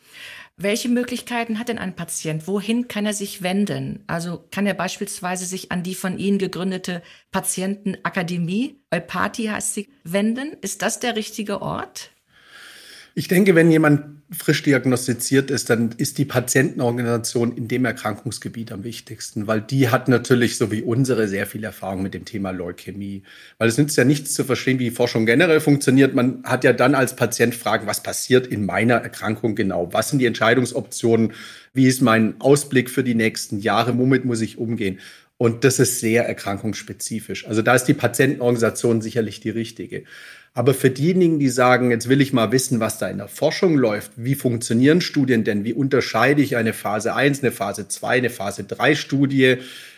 Welche 0.63 0.91
Möglichkeiten 0.91 1.59
hat 1.59 1.71
denn 1.71 1.79
ein 1.79 1.97
Patient? 1.97 2.47
Wohin 2.47 2.87
kann 2.87 3.07
er 3.07 3.15
sich 3.15 3.41
wenden? 3.41 4.05
Also 4.07 4.45
kann 4.51 4.67
er 4.67 4.75
beispielsweise 4.75 5.47
sich 5.47 5.73
an 5.73 5.83
die 5.83 5.95
von 5.95 6.19
Ihnen 6.19 6.37
gegründete 6.37 7.03
Patientenakademie, 7.31 8.83
Eupati 8.91 9.47
heißt 9.47 9.73
sie, 9.73 9.89
wenden? 10.05 10.53
Ist 10.61 10.83
das 10.83 11.01
der 11.01 11.17
richtige 11.17 11.63
Ort? 11.63 12.11
Ich 13.21 13.29
denke, 13.29 13.55
wenn 13.55 13.71
jemand 13.71 14.23
frisch 14.31 14.63
diagnostiziert 14.63 15.51
ist, 15.51 15.69
dann 15.69 15.91
ist 15.99 16.17
die 16.17 16.25
Patientenorganisation 16.25 17.55
in 17.55 17.69
dem 17.69 17.85
Erkrankungsgebiet 17.85 18.73
am 18.73 18.83
wichtigsten, 18.83 19.47
weil 19.47 19.61
die 19.61 19.91
hat 19.91 20.09
natürlich, 20.09 20.57
so 20.57 20.73
wie 20.73 20.81
unsere, 20.81 21.29
sehr 21.29 21.47
viel 21.47 21.63
Erfahrung 21.63 22.03
mit 22.03 22.15
dem 22.15 22.25
Thema 22.25 22.51
Leukämie. 22.51 23.23
Weil 23.59 23.69
es 23.69 23.77
nützt 23.77 23.99
ja 23.99 24.05
nichts 24.05 24.33
zu 24.33 24.43
verstehen, 24.43 24.79
wie 24.79 24.91
Forschung 24.91 25.27
generell 25.27 25.61
funktioniert. 25.61 26.15
Man 26.15 26.43
hat 26.45 26.65
ja 26.65 26.73
dann 26.73 26.95
als 26.95 27.15
Patient 27.15 27.55
Fragen, 27.55 27.87
was 27.87 28.03
passiert 28.03 28.47
in 28.47 28.65
meiner 28.65 28.95
Erkrankung 28.95 29.55
genau? 29.55 29.93
Was 29.93 30.09
sind 30.09 30.21
die 30.21 30.27
Entscheidungsoptionen? 30.27 31.35
Wie 31.75 31.89
ist 31.89 32.01
mein 32.01 32.41
Ausblick 32.41 32.89
für 32.89 33.05
die 33.05 33.15
nächsten 33.15 33.59
Jahre? 33.59 33.99
Womit 33.99 34.25
muss 34.25 34.41
ich 34.41 34.57
umgehen? 34.57 34.99
Und 35.41 35.65
das 35.65 35.79
ist 35.79 36.01
sehr 36.01 36.27
erkrankungsspezifisch. 36.27 37.47
Also 37.47 37.63
da 37.63 37.75
ist 37.75 37.85
die 37.85 37.95
Patientenorganisation 37.95 39.01
sicherlich 39.01 39.41
die 39.41 39.49
richtige. 39.49 40.05
Aber 40.53 40.75
für 40.75 40.91
diejenigen, 40.91 41.39
die 41.39 41.49
sagen, 41.49 41.91
jetzt 41.91 42.11
will 42.11 42.21
ich 42.21 42.35
mal 42.35 42.53
wissen, 42.53 42.79
was 42.79 42.99
da 42.99 43.09
in 43.09 43.17
der 43.17 43.27
Forschung 43.27 43.79
läuft, 43.79 44.13
wie 44.17 44.35
funktionieren 44.35 45.01
Studien 45.01 45.43
denn? 45.43 45.65
Wie 45.65 45.73
unterscheide 45.73 46.43
ich 46.43 46.59
eine 46.59 46.75
Phase 46.75 47.15
1, 47.15 47.43
eine 47.43 47.53
Phase 47.53 47.89
2, 47.89 48.19
eine 48.19 48.29
Phase 48.29 48.65
3 48.65 48.95
Studie? 48.95 49.57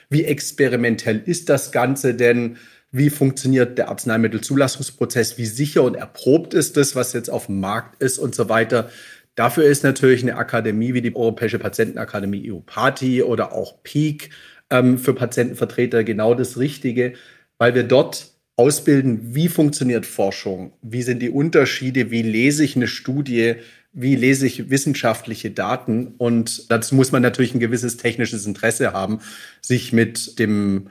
Wie 0.08 0.22
experimentell 0.26 1.20
ist 1.26 1.48
das 1.48 1.72
Ganze 1.72 2.14
denn? 2.14 2.56
Wie 2.92 3.10
funktioniert 3.10 3.78
der 3.78 3.88
Arzneimittelzulassungsprozess? 3.88 5.38
Wie 5.38 5.46
sicher 5.46 5.82
und 5.82 5.96
erprobt 5.96 6.54
ist 6.54 6.76
das, 6.76 6.94
was 6.94 7.14
jetzt 7.14 7.30
auf 7.30 7.46
dem 7.46 7.58
Markt 7.58 8.00
ist 8.00 8.18
und 8.18 8.36
so 8.36 8.48
weiter? 8.48 8.90
Dafür 9.34 9.64
ist 9.64 9.82
natürlich 9.82 10.22
eine 10.22 10.36
Akademie 10.36 10.94
wie 10.94 11.02
die 11.02 11.16
Europäische 11.16 11.58
Patientenakademie 11.58 12.48
EUPATI 12.52 13.24
oder 13.24 13.52
auch 13.52 13.82
PEAK 13.82 14.30
ähm, 14.72 14.98
für 14.98 15.14
Patientenvertreter 15.14 16.02
genau 16.02 16.34
das 16.34 16.58
Richtige, 16.58 17.12
weil 17.58 17.74
wir 17.74 17.84
dort 17.84 18.32
ausbilden, 18.56 19.34
wie 19.34 19.48
funktioniert 19.48 20.06
Forschung, 20.06 20.72
wie 20.82 21.02
sind 21.02 21.20
die 21.20 21.30
Unterschiede, 21.30 22.10
wie 22.10 22.22
lese 22.22 22.64
ich 22.64 22.74
eine 22.74 22.88
Studie, 22.88 23.56
wie 23.92 24.16
lese 24.16 24.46
ich 24.46 24.70
wissenschaftliche 24.70 25.50
Daten. 25.50 26.14
Und 26.18 26.70
dazu 26.70 26.94
muss 26.94 27.12
man 27.12 27.22
natürlich 27.22 27.54
ein 27.54 27.60
gewisses 27.60 27.98
technisches 27.98 28.46
Interesse 28.46 28.92
haben, 28.92 29.20
sich 29.60 29.92
mit 29.92 30.38
dem 30.38 30.88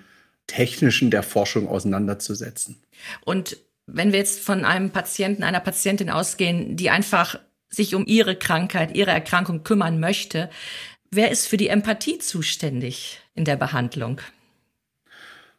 Technischen 0.48 1.12
der 1.12 1.24
Forschung 1.24 1.68
auseinanderzusetzen. 1.68 2.78
Und 3.26 3.58
wenn 3.88 4.12
wir 4.12 4.20
jetzt 4.20 4.42
von 4.42 4.66
einem 4.66 4.92
Patienten, 4.92 5.44
einer 5.44 5.60
Patientin 5.60 6.10
ausgehen, 6.10 6.78
die 6.78 6.90
einfach 6.90 7.40
sich 7.70 7.96
um 7.96 8.06
ihre 8.06 8.36
Krankheit, 8.36 8.96
ihre 8.96 9.12
Erkrankung 9.12 9.64
kümmern 9.64 10.00
möchte, 10.00 10.50
wer 11.10 11.32
ist 11.32 11.48
für 11.48 11.58
die 11.58 11.70
Empathie 11.70 12.20
zuständig 12.20 13.21
in 13.36 13.46
der 13.46 13.56
Behandlung? 13.56 14.22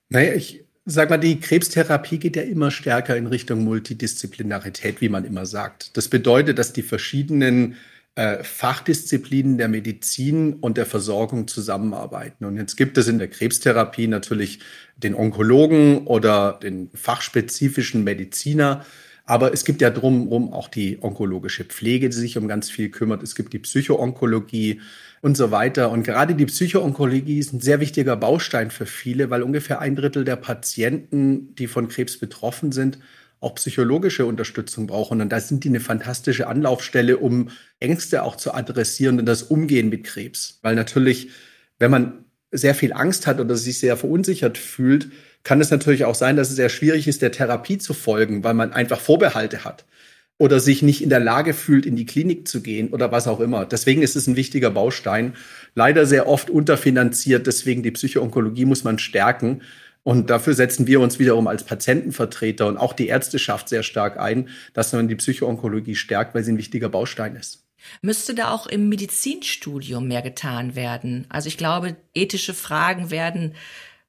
Naja, 0.09 0.35
ich 0.35 0.65
Sag 0.85 1.11
mal, 1.11 1.19
die 1.19 1.39
Krebstherapie 1.39 2.19
geht 2.19 2.35
ja 2.35 2.43
immer 2.43 2.73
stärker 2.73 3.17
in 3.17 3.29
Richtung 3.29 3.63
Multidisziplinarität, 3.63 5.01
wie 5.01 5.09
man 5.09 5.25
immer 5.25 5.47
sagt. 5.47 5.97
Das 5.97 6.09
bedeutet, 6.09 6.59
dass 6.59 6.73
die 6.73 6.83
verschiedenen 6.83 7.77
äh, 8.17 8.43
Fachdisziplinen 8.43 9.59
der 9.59 9.69
Medizin 9.69 10.55
und 10.55 10.77
der 10.77 10.87
Versorgung 10.87 11.47
zusammenarbeiten. 11.47 12.45
Und 12.45 12.57
jetzt 12.57 12.75
gibt 12.75 12.99
es 12.99 13.07
in 13.07 13.21
der 13.21 13.29
Krebstherapie 13.29 14.09
natürlich 14.09 14.59
den 14.97 15.15
Onkologen 15.15 16.07
oder 16.09 16.59
den 16.61 16.91
fachspezifischen 16.95 18.03
Mediziner. 18.03 18.85
Aber 19.25 19.53
es 19.53 19.65
gibt 19.65 19.81
ja 19.81 19.91
drumherum 19.91 20.53
auch 20.53 20.69
die 20.69 20.99
onkologische 21.01 21.65
Pflege, 21.65 22.09
die 22.09 22.17
sich 22.17 22.37
um 22.37 22.49
ganz 22.49 22.71
viel 22.71 22.91
kümmert. 22.91 23.23
Es 23.23 23.35
gibt 23.35 23.53
die 23.53 23.61
Psychoonkologie 23.61 24.81
und 25.21 25.37
so 25.37 25.51
weiter. 25.51 25.91
Und 25.91 26.03
gerade 26.03 26.35
die 26.35 26.47
Psychoonkologie 26.47 27.39
ist 27.39 27.53
ein 27.53 27.61
sehr 27.61 27.81
wichtiger 27.81 28.17
Baustein 28.17 28.71
für 28.71 28.87
viele, 28.87 29.31
weil 29.31 29.43
ungefähr 29.43 29.81
ein 29.81 29.95
Drittel 29.95 30.25
der 30.25 30.37
Patienten, 30.37 31.55
die 31.55 31.69
von 31.69 31.89
Krebs 31.89 32.19
betroffen 32.19 32.73
sind, 32.73 32.99
auch 33.41 33.55
psychologische 33.55 34.27
Unterstützung 34.27 34.87
brauchen. 34.87 35.21
Und 35.21 35.31
da 35.31 35.41
sind 35.41 35.65
die 35.65 35.69
eine 35.69 35.81
fantastische 35.81 36.49
Anlaufstelle, 36.49 37.19
um 37.19 37.51
Ängste 37.81 38.25
auch 38.25 38.37
zu 38.37 38.55
adressieren 38.55 39.19
und 39.19 39.27
das 39.27 39.45
Umgehen 39.45 39.89
mit 39.89 40.05
Krebs. 40.05 40.59
Weil 40.63 40.75
natürlich, 40.75 41.31
wenn 41.79 41.91
man 41.91 42.25
sehr 42.51 42.75
viel 42.75 42.93
Angst 42.93 43.27
hat 43.27 43.41
oder 43.41 43.57
sich 43.57 43.79
sehr 43.79 43.97
verunsichert 43.97 44.59
fühlt, 44.59 45.09
kann 45.45 45.61
es 45.61 45.71
natürlich 45.71 46.05
auch 46.05 46.15
sein, 46.15 46.37
dass 46.37 46.51
es 46.51 46.57
sehr 46.57 46.69
schwierig 46.69 47.09
ist, 47.09 47.23
der 47.23 47.33
Therapie 47.33 47.79
zu 47.79 47.95
folgen, 47.95 48.45
weil 48.45 48.55
man 48.55 48.73
einfach 48.73 49.01
Vorbehalte 49.01 49.65
hat 49.65 49.85
oder 50.39 50.61
sich 50.61 50.83
nicht 50.83 51.03
in 51.03 51.09
der 51.09 51.21
Lage 51.21 51.55
fühlt, 51.55 51.87
in 51.87 51.95
die 51.95 52.07
Klinik 52.07 52.49
zu 52.49 52.63
gehen 52.63 52.89
oder 52.91 53.13
was 53.13 53.29
auch 53.29 53.41
immer. 53.41 53.65
Deswegen 53.65 54.03
ist 54.03 54.17
es 54.17 54.27
ein 54.27 54.37
wichtiger 54.37 54.71
Baustein. 54.71 55.35
Leider 55.75 56.05
sehr 56.07 56.27
oft 56.27 56.51
unterfinanziert. 56.51 57.47
Deswegen 57.47 57.83
die 57.83 57.93
Psychoonkologie 57.93 58.65
muss 58.65 58.83
man 58.83 58.99
stärken. 58.99 59.63
Und 60.03 60.31
dafür 60.31 60.55
setzen 60.55 60.89
wir 60.89 61.01
uns 61.01 61.21
wiederum 61.21 61.47
als 61.47 61.65
Patientenvertreter 61.65 62.67
und 62.67 62.77
auch 62.77 62.93
die 62.93 63.07
Ärzteschaft 63.07 63.69
sehr 63.69 63.85
stark 63.85 64.19
ein, 64.19 64.49
dass 64.75 64.93
man 64.93 65.07
die 65.07 65.15
Psychoonkologie 65.15 65.95
stärkt, 65.95 66.35
weil 66.35 66.43
sie 66.43 66.53
ein 66.53 66.59
wichtiger 66.59 66.89
Baustein 66.89 67.37
ist. 67.37 67.65
Müsste 68.01 68.35
da 68.35 68.51
auch 68.51 68.67
im 68.67 68.89
Medizinstudium 68.89 70.09
mehr 70.09 70.23
getan 70.23 70.75
werden? 70.75 71.27
Also 71.29 71.49
ich 71.49 71.57
glaube, 71.57 71.97
ethische 72.15 72.55
Fragen 72.55 73.11
werden 73.11 73.55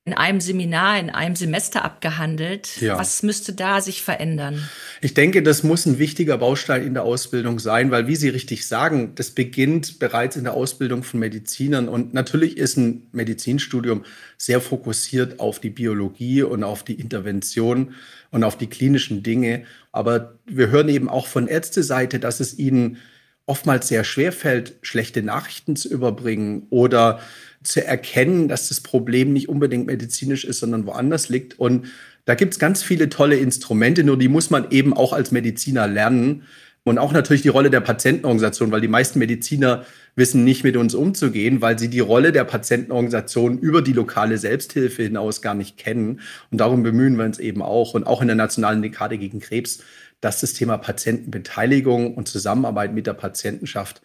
in 0.06 0.14
einem 0.14 0.42
Seminar, 0.42 1.00
in 1.00 1.10
einem 1.10 1.38
Semester 1.38 1.86
abgehandelt. 1.86 2.82
Ja. 2.82 2.98
Was 2.98 3.24
müsste 3.24 3.54
da 3.54 3.80
sich 3.80 4.02
verändern? 4.02 4.68
Ich 5.00 5.14
denke, 5.14 5.42
das 5.42 5.64
muss 5.64 5.86
ein 5.86 5.98
wichtiger 5.98 6.38
Baustein 6.38 6.86
in 6.86 6.94
der 6.94 7.04
Ausbildung 7.04 7.58
sein, 7.60 7.90
weil, 7.90 8.06
wie 8.08 8.18
Sie 8.18 8.28
richtig 8.28 8.68
sagen, 8.68 9.14
das 9.16 9.32
beginnt 9.32 10.00
bereits 10.00 10.36
in 10.36 10.44
der 10.44 10.56
Ausbildung 10.56 11.04
von 11.04 11.22
Medizinern. 11.22 11.88
Und 11.88 12.14
natürlich 12.14 12.58
ist 12.58 12.76
ein 12.76 13.08
Medizinstudium 13.14 14.04
sehr 14.38 14.60
fokussiert 14.60 15.40
auf 15.40 15.62
die 15.62 15.70
Biologie 15.70 16.44
und 16.44 16.66
auf 16.66 16.84
die 16.84 16.96
Intervention 16.96 17.94
und 18.30 18.44
auf 18.44 18.58
die 18.58 18.68
klinischen 18.68 19.24
Dinge. 19.24 19.64
Aber 19.94 20.34
wir 20.46 20.68
hören 20.70 20.90
eben 20.90 21.08
auch 21.08 21.28
von 21.28 21.48
Ärzteseite, 21.48 22.20
dass 22.20 22.42
es 22.42 22.60
ihnen 22.60 22.98
oftmals 23.46 23.88
sehr 23.88 24.04
schwer 24.04 24.32
fällt, 24.32 24.76
schlechte 24.82 25.22
Nachrichten 25.22 25.76
zu 25.76 25.90
überbringen 25.90 26.68
oder 26.70 27.20
zu 27.64 27.86
erkennen, 27.86 28.48
dass 28.48 28.70
das 28.70 28.82
Problem 28.82 29.34
nicht 29.34 29.50
unbedingt 29.50 29.88
medizinisch 29.88 30.46
ist, 30.46 30.60
sondern 30.60 30.86
woanders 30.86 31.30
liegt. 31.30 31.60
Und 31.60 31.88
Da 32.26 32.36
gibt's 32.36 32.58
ganz 32.58 32.84
viele 32.84 33.10
tolle 33.10 33.36
Instrumente, 33.36 34.04
nur 34.04 34.18
die 34.18 34.30
muss 34.30 34.50
man 34.50 34.72
eben 34.72 34.94
auch 34.94 35.12
als 35.12 35.32
Mediziner 35.32 35.88
lernen. 35.88 36.44
Und 36.86 36.98
auch 36.98 37.14
natürlich 37.14 37.42
die 37.42 37.50
Rolle 37.50 37.70
der 37.70 37.80
Patientenorganisation, 37.80 38.72
weil 38.72 38.82
die 38.82 38.90
meisten 38.90 39.18
Mediziner 39.20 39.86
wissen 40.18 40.44
nicht 40.44 40.66
mit 40.66 40.76
uns 40.76 40.94
umzugehen, 40.96 41.62
weil 41.62 41.80
sie 41.80 41.90
die 41.90 42.02
Rolle 42.02 42.34
der 42.34 42.44
Patientenorganisation 42.44 43.58
über 43.58 43.82
die 43.82 43.94
lokale 43.94 44.38
Selbsthilfe 44.38 45.04
hinaus 45.04 45.42
gar 45.42 45.54
nicht 45.54 45.78
kennen. 45.78 46.20
Und 46.52 46.58
darum 46.60 46.84
bemühen 46.84 47.18
wir 47.18 47.24
uns 47.24 47.40
eben 47.40 47.62
auch 47.62 47.94
und 47.94 48.06
auch 48.06 48.22
in 48.22 48.28
der 48.28 48.36
nationalen 48.36 48.82
Dekade 48.82 49.18
gegen 49.18 49.40
Krebs, 49.40 49.80
dass 50.24 50.40
das 50.40 50.54
Thema 50.54 50.78
Patientenbeteiligung 50.78 52.16
und 52.16 52.28
Zusammenarbeit 52.28 52.94
mit 52.94 53.08
der 53.08 53.14
Patientenschaft 53.14 54.02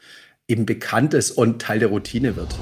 eben 0.48 0.66
bekannt 0.66 1.14
ist 1.14 1.30
und 1.30 1.62
Teil 1.62 1.78
der 1.78 1.88
Routine 1.88 2.34
wird. 2.34 2.54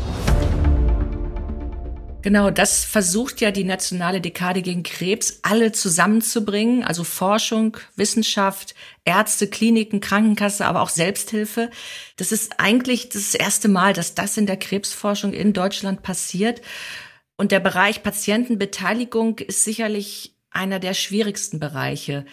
Genau, 2.21 2.51
das 2.51 2.85
versucht 2.85 3.41
ja 3.41 3.53
die 3.53 3.63
Nationale 3.63 4.21
Dekade 4.21 4.61
gegen 4.61 4.83
Krebs, 4.83 5.39
alle 5.43 5.71
zusammenzubringen, 5.71 6.83
also 6.83 7.05
Forschung, 7.05 7.77
Wissenschaft, 7.95 8.75
Ärzte, 9.05 9.47
Kliniken, 9.47 10.01
Krankenkasse, 10.01 10.67
aber 10.67 10.83
auch 10.83 10.89
Selbsthilfe. 10.89 11.71
Das 12.17 12.33
ist 12.33 12.59
eigentlich 12.59 13.11
das 13.11 13.35
erste 13.35 13.69
Mal, 13.69 13.93
dass 13.93 14.15
das 14.15 14.37
in 14.37 14.47
der 14.47 14.57
Krebsforschung 14.57 15.33
in 15.33 15.53
Deutschland 15.53 16.03
passiert. 16.03 16.63
Und 17.37 17.53
der 17.53 17.61
Bereich 17.61 18.03
Patientenbeteiligung 18.03 19.39
ist 19.39 19.63
sicherlich 19.63 20.35
einer 20.51 20.81
der 20.81 20.95
schwierigsten 20.95 21.61
Bereiche. 21.61 22.27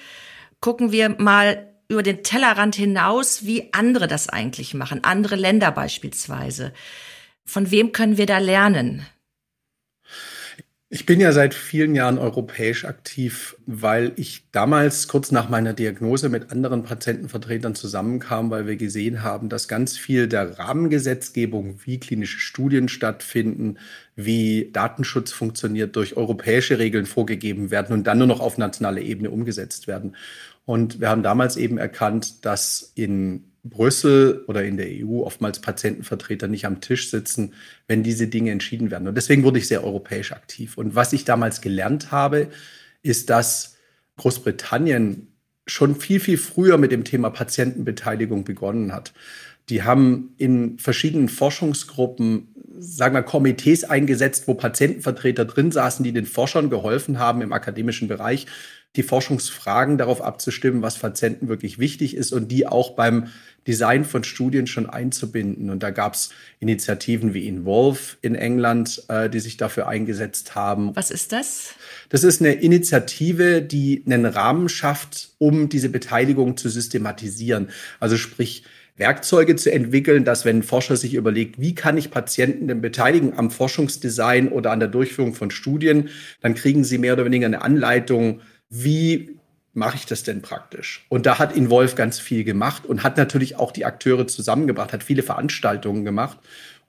Gucken 0.64 0.94
wir 0.94 1.10
mal 1.10 1.68
über 1.90 2.04
den 2.04 2.24
Tellerrand 2.24 2.74
hinaus, 2.74 3.46
wie 3.46 3.74
andere 3.74 4.08
das 4.08 4.30
eigentlich 4.30 4.74
machen, 4.74 5.04
andere 5.04 5.36
Länder 5.36 5.74
beispielsweise. 5.74 6.72
Von 7.44 7.70
wem 7.70 7.92
können 7.92 8.16
wir 8.16 8.28
da 8.28 8.38
lernen? 8.38 9.06
Ich 10.88 11.08
bin 11.08 11.20
ja 11.20 11.32
seit 11.32 11.56
vielen 11.56 11.96
Jahren 11.96 12.20
europäisch 12.20 12.86
aktiv, 12.86 13.58
weil 13.66 14.14
ich 14.16 14.44
damals 14.52 15.08
kurz 15.08 15.32
nach 15.32 15.50
meiner 15.50 15.74
Diagnose 15.74 16.30
mit 16.30 16.52
anderen 16.52 16.84
Patientenvertretern 16.84 17.74
zusammenkam, 17.74 18.52
weil 18.52 18.68
wir 18.68 18.76
gesehen 18.76 19.24
haben, 19.24 19.50
dass 19.50 19.68
ganz 19.68 19.98
viel 19.98 20.28
der 20.28 20.60
Rahmengesetzgebung, 20.60 21.80
wie 21.84 22.00
klinische 22.00 22.40
Studien 22.40 22.90
stattfinden, 22.90 23.80
wie 24.16 24.70
Datenschutz 24.72 25.32
funktioniert, 25.32 25.96
durch 25.96 26.16
europäische 26.16 26.78
Regeln 26.78 27.08
vorgegeben 27.08 27.72
werden 27.72 27.94
und 27.94 28.06
dann 28.06 28.20
nur 28.20 28.28
noch 28.28 28.40
auf 28.40 28.60
nationaler 28.60 29.02
Ebene 29.02 29.32
umgesetzt 29.32 29.88
werden. 29.88 30.16
Und 30.66 31.00
wir 31.02 31.10
haben 31.10 31.24
damals 31.24 31.58
eben 31.58 31.78
erkannt, 31.78 32.46
dass 32.46 32.92
in 32.96 33.52
Brüssel 33.64 34.44
oder 34.48 34.64
in 34.64 34.78
der 34.78 34.88
EU 34.90 35.24
oftmals 35.24 35.60
Patientenvertreter 35.60 36.48
nicht 36.48 36.66
am 36.66 36.82
Tisch 36.82 37.10
sitzen, 37.10 37.54
wenn 37.88 38.04
diese 38.04 38.28
Dinge 38.28 38.52
entschieden 38.52 38.92
werden. 38.92 39.08
Und 39.08 39.16
deswegen 39.16 39.44
wurde 39.44 39.60
ich 39.60 39.68
sehr 39.68 39.84
europäisch 39.84 40.34
aktiv. 40.34 40.78
Und 40.78 40.96
was 40.96 41.14
ich 41.14 41.24
damals 41.24 41.62
gelernt 41.62 42.12
habe, 42.12 42.50
ist, 43.04 43.30
dass 43.30 43.78
Großbritannien 44.18 45.28
schon 45.66 45.96
viel, 45.96 46.20
viel 46.20 46.38
früher 46.38 46.78
mit 46.78 46.92
dem 46.92 47.06
Thema 47.06 47.30
Patientenbeteiligung 47.30 48.44
begonnen 48.44 48.92
hat. 48.92 49.14
Die 49.70 49.84
haben 49.84 50.34
in 50.38 50.78
verschiedenen 50.78 51.30
Forschungsgruppen, 51.30 52.54
sagen 52.80 53.16
wir, 53.16 53.24
Komitees 53.24 53.86
eingesetzt, 53.86 54.48
wo 54.48 54.56
Patientenvertreter 54.56 55.46
drin 55.46 55.72
saßen, 55.72 56.04
die 56.04 56.12
den 56.12 56.26
Forschern 56.26 56.70
geholfen 56.70 57.18
haben 57.18 57.42
im 57.42 57.54
akademischen 57.54 58.10
Bereich, 58.10 58.46
die 58.96 59.04
Forschungsfragen 59.04 59.98
darauf 59.98 60.22
abzustimmen, 60.22 60.82
was 60.82 61.00
Patienten 61.00 61.48
wirklich 61.48 61.80
wichtig 61.80 62.16
ist 62.16 62.32
und 62.32 62.52
die 62.52 62.68
auch 62.68 62.92
beim 62.92 63.28
Design 63.66 64.06
von 64.06 64.24
Studien 64.24 64.68
schon 64.68 64.90
einzubinden. 64.90 65.70
Und 65.70 65.82
da 65.84 65.90
gab 65.90 66.14
es 66.14 66.30
Initiativen 66.60 67.34
wie 67.34 67.48
Involve 67.48 68.18
in 68.22 68.36
England, 68.36 69.04
äh, 69.08 69.30
die 69.30 69.40
sich 69.40 69.58
dafür 69.58 69.88
eingesetzt 69.88 70.54
haben. 70.54 70.96
Was 70.96 71.12
ist 71.12 71.32
das? 71.32 71.74
Das 72.10 72.24
ist 72.24 72.42
eine 72.42 72.54
Initiative, 72.54 73.62
die 73.62 74.04
einen 74.06 74.26
Rahmen 74.26 74.70
schafft, 74.70 75.30
um 75.40 75.70
diese 75.70 75.90
Beteiligung 75.90 76.58
zu 76.58 76.70
systematisieren. 76.70 77.70
Also 78.00 78.18
sprich, 78.18 78.64
Werkzeuge 78.96 79.56
zu 79.56 79.72
entwickeln, 79.72 80.24
dass 80.24 80.46
wenn 80.46 80.60
ein 80.60 80.64
Forscher 80.64 80.98
sich 80.98 81.16
überlegt, 81.16 81.60
wie 81.60 81.74
kann 81.74 81.98
ich 81.98 82.12
Patienten 82.12 82.68
denn 82.68 82.82
beteiligen 82.82 83.34
am 83.38 83.50
Forschungsdesign 83.50 84.50
oder 84.50 84.72
an 84.72 84.80
der 84.80 84.90
Durchführung 84.90 85.34
von 85.34 85.50
Studien, 85.50 86.10
dann 86.42 86.54
kriegen 86.54 86.84
sie 86.84 87.00
mehr 87.00 87.14
oder 87.14 87.26
weniger 87.26 87.48
eine 87.48 87.64
Anleitung, 87.64 88.42
wie 88.74 89.38
mache 89.74 89.98
ich 89.98 90.06
das 90.06 90.24
denn 90.24 90.42
praktisch? 90.42 91.06
Und 91.10 91.26
da 91.26 91.38
hat 91.38 91.56
Involve 91.56 91.96
ganz 91.96 92.20
viel 92.20 92.44
gemacht 92.44 92.86
und 92.86 93.04
hat 93.04 93.18
natürlich 93.18 93.56
auch 93.56 93.72
die 93.72 93.86
Akteure 93.86 94.28
zusammengebracht, 94.28 94.94
hat 94.94 95.04
viele 95.04 95.24
Veranstaltungen 95.24 96.04
gemacht, 96.04 96.40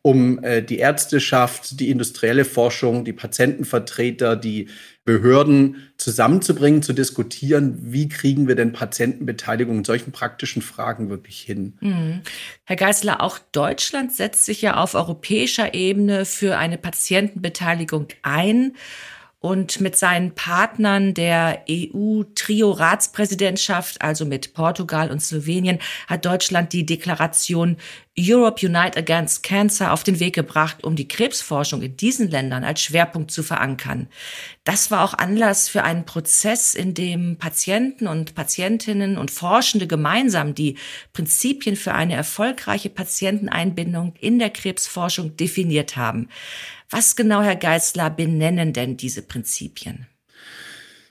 um 0.00 0.42
äh, 0.42 0.62
die 0.62 0.78
Ärzteschaft, 0.78 1.80
die 1.80 1.90
industrielle 1.90 2.44
Forschung, 2.44 3.04
die 3.04 3.12
Patientenvertreter, 3.12 4.36
die 4.36 4.68
Behörden 5.04 5.88
zusammenzubringen, 5.98 6.82
zu 6.82 6.94
diskutieren, 6.94 7.78
wie 7.80 8.08
kriegen 8.08 8.48
wir 8.48 8.54
denn 8.54 8.72
Patientenbeteiligung 8.72 9.78
in 9.78 9.84
solchen 9.84 10.12
praktischen 10.12 10.62
Fragen 10.62 11.10
wirklich 11.10 11.40
hin. 11.40 11.74
Mhm. 11.80 12.20
Herr 12.64 12.76
Geisler, 12.76 13.20
auch 13.20 13.38
Deutschland 13.52 14.12
setzt 14.12 14.46
sich 14.46 14.62
ja 14.62 14.76
auf 14.76 14.94
europäischer 14.94 15.74
Ebene 15.74 16.24
für 16.24 16.56
eine 16.56 16.78
Patientenbeteiligung 16.78 18.08
ein 18.22 18.74
und 19.44 19.80
mit 19.82 19.94
seinen 19.94 20.34
Partnern 20.34 21.12
der 21.12 21.66
EU-Trio-Ratspräsidentschaft, 21.68 24.00
also 24.00 24.24
mit 24.24 24.54
Portugal 24.54 25.10
und 25.10 25.20
Slowenien, 25.20 25.80
hat 26.06 26.24
Deutschland 26.24 26.72
die 26.72 26.86
Deklaration 26.86 27.76
Europe 28.18 28.64
Unite 28.64 28.96
Against 28.96 29.42
Cancer 29.42 29.92
auf 29.92 30.02
den 30.02 30.18
Weg 30.18 30.34
gebracht, 30.34 30.82
um 30.82 30.96
die 30.96 31.08
Krebsforschung 31.08 31.82
in 31.82 31.94
diesen 31.96 32.30
Ländern 32.30 32.64
als 32.64 32.80
Schwerpunkt 32.80 33.32
zu 33.32 33.42
verankern. 33.42 34.08
Das 34.62 34.90
war 34.90 35.04
auch 35.04 35.12
Anlass 35.12 35.68
für 35.68 35.82
einen 35.82 36.06
Prozess, 36.06 36.74
in 36.74 36.94
dem 36.94 37.36
Patienten 37.36 38.06
und 38.06 38.34
Patientinnen 38.34 39.18
und 39.18 39.30
Forschende 39.30 39.86
gemeinsam 39.86 40.54
die 40.54 40.78
Prinzipien 41.12 41.76
für 41.76 41.92
eine 41.92 42.14
erfolgreiche 42.14 42.88
Patienteneinbindung 42.88 44.14
in 44.20 44.38
der 44.38 44.50
Krebsforschung 44.50 45.36
definiert 45.36 45.96
haben. 45.96 46.30
Was 46.96 47.16
genau, 47.16 47.42
Herr 47.42 47.56
Geisler, 47.56 48.08
benennen 48.08 48.72
denn 48.72 48.96
diese 48.96 49.22
Prinzipien? 49.22 50.06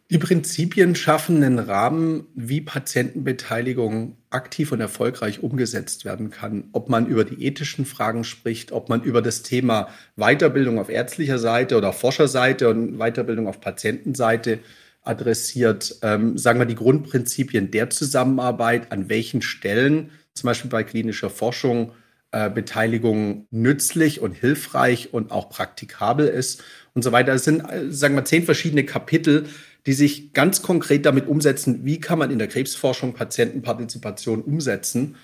Die 0.09 0.17
Prinzipien 0.17 0.95
schaffen 0.95 1.43
einen 1.43 1.59
Rahmen, 1.59 2.25
wie 2.35 2.61
Patientenbeteiligung 2.61 4.15
aktiv 4.29 4.71
und 4.71 4.79
erfolgreich 4.79 5.43
umgesetzt 5.43 6.05
werden 6.05 6.29
kann. 6.29 6.69
Ob 6.71 6.87
man 6.87 7.05
über 7.05 7.25
die 7.25 7.43
ethischen 7.45 7.85
Fragen 7.85 8.23
spricht, 8.23 8.71
ob 8.71 8.87
man 8.87 9.03
über 9.03 9.21
das 9.21 9.43
Thema 9.43 9.89
Weiterbildung 10.15 10.79
auf 10.79 10.87
ärztlicher 10.87 11.37
Seite 11.37 11.75
oder 11.75 11.91
Forscherseite 11.91 12.69
und 12.69 12.97
Weiterbildung 12.97 13.49
auf 13.49 13.59
Patientenseite 13.59 14.59
adressiert, 15.01 15.97
ähm, 16.01 16.37
sagen 16.37 16.59
wir 16.59 16.65
die 16.65 16.75
Grundprinzipien 16.75 17.71
der 17.71 17.89
Zusammenarbeit, 17.89 18.93
an 18.93 19.09
welchen 19.09 19.41
Stellen, 19.41 20.11
zum 20.33 20.47
Beispiel 20.47 20.69
bei 20.69 20.83
klinischer 20.83 21.29
Forschung, 21.29 21.91
äh, 22.33 22.49
Beteiligung 22.49 23.45
nützlich 23.51 24.19
und 24.19 24.33
hilfreich 24.33 25.13
und 25.13 25.31
auch 25.31 25.49
praktikabel 25.49 26.27
ist 26.27 26.63
und 26.95 27.03
so 27.03 27.11
weiter. 27.11 27.31
Es 27.31 27.43
sind, 27.43 27.61
äh, 27.61 27.91
sagen 27.91 28.15
wir, 28.15 28.25
zehn 28.25 28.43
verschiedene 28.43 28.83
Kapitel, 28.83 29.45
die 29.85 29.93
sich 29.93 30.33
ganz 30.33 30.63
konkret 30.63 31.05
damit 31.05 31.27
umsetzen, 31.27 31.85
wie 31.85 31.99
kann 31.99 32.17
man 32.17 32.31
in 32.31 32.39
der 32.39 32.47
Krebsforschung 32.47 33.13
Patientenpartizipation 33.13 34.41
umsetzen. 34.41 35.15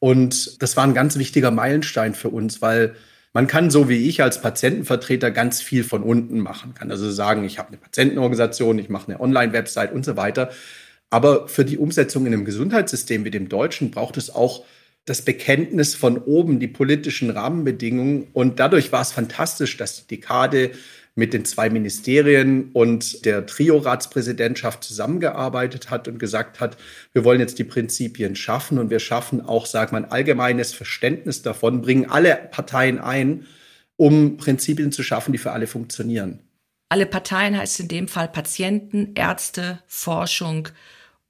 Und 0.00 0.60
das 0.60 0.76
war 0.76 0.82
ein 0.82 0.94
ganz 0.94 1.16
wichtiger 1.16 1.52
Meilenstein 1.52 2.14
für 2.14 2.30
uns, 2.30 2.60
weil 2.60 2.96
man 3.32 3.46
kann 3.46 3.70
so 3.70 3.88
wie 3.88 4.08
ich 4.08 4.22
als 4.24 4.40
Patientenvertreter 4.40 5.30
ganz 5.30 5.62
viel 5.62 5.84
von 5.84 6.02
unten 6.02 6.40
machen. 6.40 6.74
Kann 6.74 6.90
also 6.90 7.08
sagen, 7.12 7.44
ich 7.44 7.60
habe 7.60 7.68
eine 7.68 7.76
Patientenorganisation, 7.76 8.78
ich 8.80 8.88
mache 8.88 9.06
eine 9.08 9.20
Online-Website 9.20 9.92
und 9.92 10.04
so 10.04 10.16
weiter. 10.16 10.50
Aber 11.10 11.46
für 11.46 11.64
die 11.64 11.78
Umsetzung 11.78 12.26
in 12.26 12.32
einem 12.32 12.44
Gesundheitssystem 12.44 13.24
wie 13.24 13.30
dem 13.30 13.48
deutschen 13.48 13.92
braucht 13.92 14.16
es 14.16 14.34
auch 14.34 14.64
das 15.06 15.22
Bekenntnis 15.22 15.94
von 15.94 16.18
oben, 16.18 16.60
die 16.60 16.68
politischen 16.68 17.30
Rahmenbedingungen. 17.30 18.26
Und 18.32 18.58
dadurch 18.58 18.92
war 18.92 19.02
es 19.02 19.12
fantastisch, 19.12 19.76
dass 19.76 20.06
die 20.06 20.16
Dekade 20.16 20.72
mit 21.14 21.32
den 21.32 21.46
zwei 21.46 21.70
Ministerien 21.70 22.70
und 22.72 23.24
der 23.24 23.46
Trio-Ratspräsidentschaft 23.46 24.84
zusammengearbeitet 24.84 25.90
hat 25.90 26.08
und 26.08 26.18
gesagt 26.18 26.60
hat, 26.60 26.76
wir 27.14 27.24
wollen 27.24 27.40
jetzt 27.40 27.58
die 27.58 27.64
Prinzipien 27.64 28.36
schaffen 28.36 28.78
und 28.78 28.90
wir 28.90 29.00
schaffen 29.00 29.40
auch, 29.40 29.64
sagt 29.64 29.92
man, 29.92 30.04
allgemeines 30.04 30.74
Verständnis 30.74 31.40
davon, 31.40 31.80
bringen 31.80 32.10
alle 32.10 32.36
Parteien 32.50 32.98
ein, 32.98 33.46
um 33.96 34.36
Prinzipien 34.36 34.92
zu 34.92 35.02
schaffen, 35.02 35.32
die 35.32 35.38
für 35.38 35.52
alle 35.52 35.66
funktionieren. 35.66 36.40
Alle 36.90 37.06
Parteien 37.06 37.56
heißt 37.56 37.80
in 37.80 37.88
dem 37.88 38.08
Fall 38.08 38.28
Patienten, 38.28 39.12
Ärzte, 39.14 39.80
Forschung, 39.86 40.68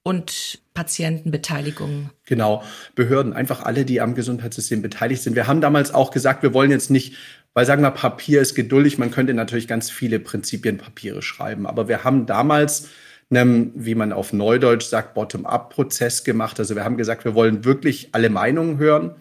und 0.07 0.59
Patientenbeteiligung. 0.73 2.11
Genau, 2.25 2.63
Behörden, 2.95 3.33
einfach 3.33 3.63
alle, 3.63 3.83
die 3.83 3.99
am 3.99 4.15
Gesundheitssystem 4.15 4.81
beteiligt 4.81 5.21
sind. 5.21 5.35
Wir 5.35 5.47
haben 5.47 5.59
damals 5.59 5.93
auch 5.93 6.11
gesagt, 6.11 6.43
wir 6.43 6.53
wollen 6.53 6.71
jetzt 6.71 6.89
nicht, 6.89 7.15
weil 7.53 7.65
sagen 7.65 7.81
wir, 7.81 7.91
Papier 7.91 8.39
ist 8.39 8.55
geduldig, 8.55 8.97
man 8.97 9.11
könnte 9.11 9.33
natürlich 9.33 9.67
ganz 9.67 9.91
viele 9.91 10.19
Prinzipienpapiere 10.21 11.21
schreiben, 11.21 11.67
aber 11.67 11.89
wir 11.89 12.05
haben 12.05 12.25
damals 12.25 12.87
einem, 13.29 13.73
wie 13.75 13.95
man 13.95 14.13
auf 14.13 14.31
Neudeutsch 14.31 14.85
sagt, 14.85 15.13
Bottom-up-Prozess 15.13 16.23
gemacht. 16.23 16.57
Also 16.57 16.77
wir 16.77 16.85
haben 16.85 16.95
gesagt, 16.95 17.25
wir 17.25 17.35
wollen 17.35 17.65
wirklich 17.65 18.09
alle 18.13 18.29
Meinungen 18.29 18.77
hören 18.77 19.11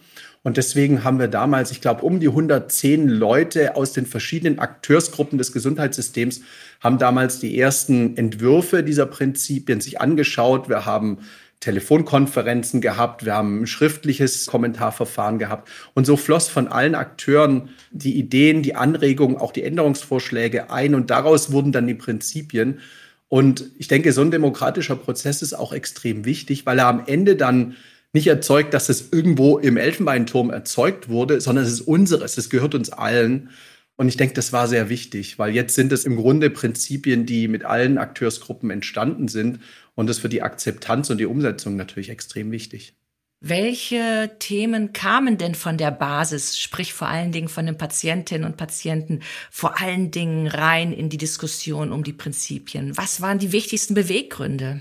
Und 0.46 0.58
deswegen 0.58 1.02
haben 1.02 1.18
wir 1.18 1.26
damals, 1.26 1.72
ich 1.72 1.80
glaube, 1.80 2.02
um 2.02 2.20
die 2.20 2.28
110 2.28 3.08
Leute 3.08 3.74
aus 3.74 3.92
den 3.92 4.06
verschiedenen 4.06 4.60
Akteursgruppen 4.60 5.38
des 5.38 5.50
Gesundheitssystems 5.50 6.42
haben 6.78 6.98
damals 6.98 7.40
die 7.40 7.58
ersten 7.58 8.16
Entwürfe 8.16 8.84
dieser 8.84 9.06
Prinzipien 9.06 9.80
sich 9.80 10.00
angeschaut. 10.00 10.68
Wir 10.68 10.86
haben 10.86 11.18
Telefonkonferenzen 11.58 12.80
gehabt, 12.80 13.24
wir 13.24 13.34
haben 13.34 13.62
ein 13.62 13.66
schriftliches 13.66 14.46
Kommentarverfahren 14.46 15.40
gehabt. 15.40 15.68
Und 15.94 16.06
so 16.06 16.16
floss 16.16 16.46
von 16.46 16.68
allen 16.68 16.94
Akteuren 16.94 17.70
die 17.90 18.16
Ideen, 18.16 18.62
die 18.62 18.76
Anregungen, 18.76 19.38
auch 19.38 19.50
die 19.50 19.64
Änderungsvorschläge 19.64 20.70
ein. 20.70 20.94
Und 20.94 21.10
daraus 21.10 21.50
wurden 21.50 21.72
dann 21.72 21.88
die 21.88 21.94
Prinzipien. 21.94 22.78
Und 23.26 23.72
ich 23.78 23.88
denke, 23.88 24.12
so 24.12 24.20
ein 24.20 24.30
demokratischer 24.30 24.94
Prozess 24.94 25.42
ist 25.42 25.54
auch 25.54 25.72
extrem 25.72 26.24
wichtig, 26.24 26.66
weil 26.66 26.78
er 26.78 26.86
am 26.86 27.02
Ende 27.04 27.34
dann 27.34 27.74
nicht 28.16 28.26
erzeugt, 28.26 28.74
dass 28.74 28.88
es 28.88 29.12
irgendwo 29.12 29.58
im 29.58 29.76
Elfenbeinturm 29.76 30.50
erzeugt 30.50 31.08
wurde, 31.08 31.40
sondern 31.40 31.64
es 31.64 31.72
ist 31.72 31.82
unseres, 31.82 32.38
es 32.38 32.50
gehört 32.50 32.74
uns 32.74 32.90
allen. 32.90 33.50
Und 33.96 34.08
ich 34.08 34.16
denke, 34.16 34.34
das 34.34 34.52
war 34.52 34.68
sehr 34.68 34.88
wichtig, 34.88 35.38
weil 35.38 35.54
jetzt 35.54 35.74
sind 35.74 35.92
es 35.92 36.04
im 36.04 36.16
Grunde 36.16 36.50
Prinzipien, 36.50 37.26
die 37.26 37.46
mit 37.46 37.64
allen 37.64 37.98
Akteursgruppen 37.98 38.70
entstanden 38.70 39.28
sind. 39.28 39.60
Und 39.94 40.08
das 40.08 40.18
für 40.18 40.28
die 40.28 40.42
Akzeptanz 40.42 41.10
und 41.10 41.18
die 41.18 41.26
Umsetzung 41.26 41.76
natürlich 41.76 42.10
extrem 42.10 42.50
wichtig. 42.50 42.94
Welche 43.40 44.30
Themen 44.38 44.94
kamen 44.94 45.36
denn 45.36 45.54
von 45.54 45.76
der 45.76 45.90
Basis, 45.90 46.58
sprich 46.58 46.94
vor 46.94 47.08
allen 47.08 47.32
Dingen 47.32 47.48
von 47.48 47.66
den 47.66 47.76
Patientinnen 47.76 48.46
und 48.46 48.56
Patienten, 48.56 49.20
vor 49.50 49.78
allen 49.80 50.10
Dingen 50.10 50.46
rein 50.46 50.92
in 50.92 51.10
die 51.10 51.18
Diskussion 51.18 51.92
um 51.92 52.02
die 52.02 52.14
Prinzipien? 52.14 52.96
Was 52.96 53.20
waren 53.20 53.38
die 53.38 53.52
wichtigsten 53.52 53.94
Beweggründe? 53.94 54.80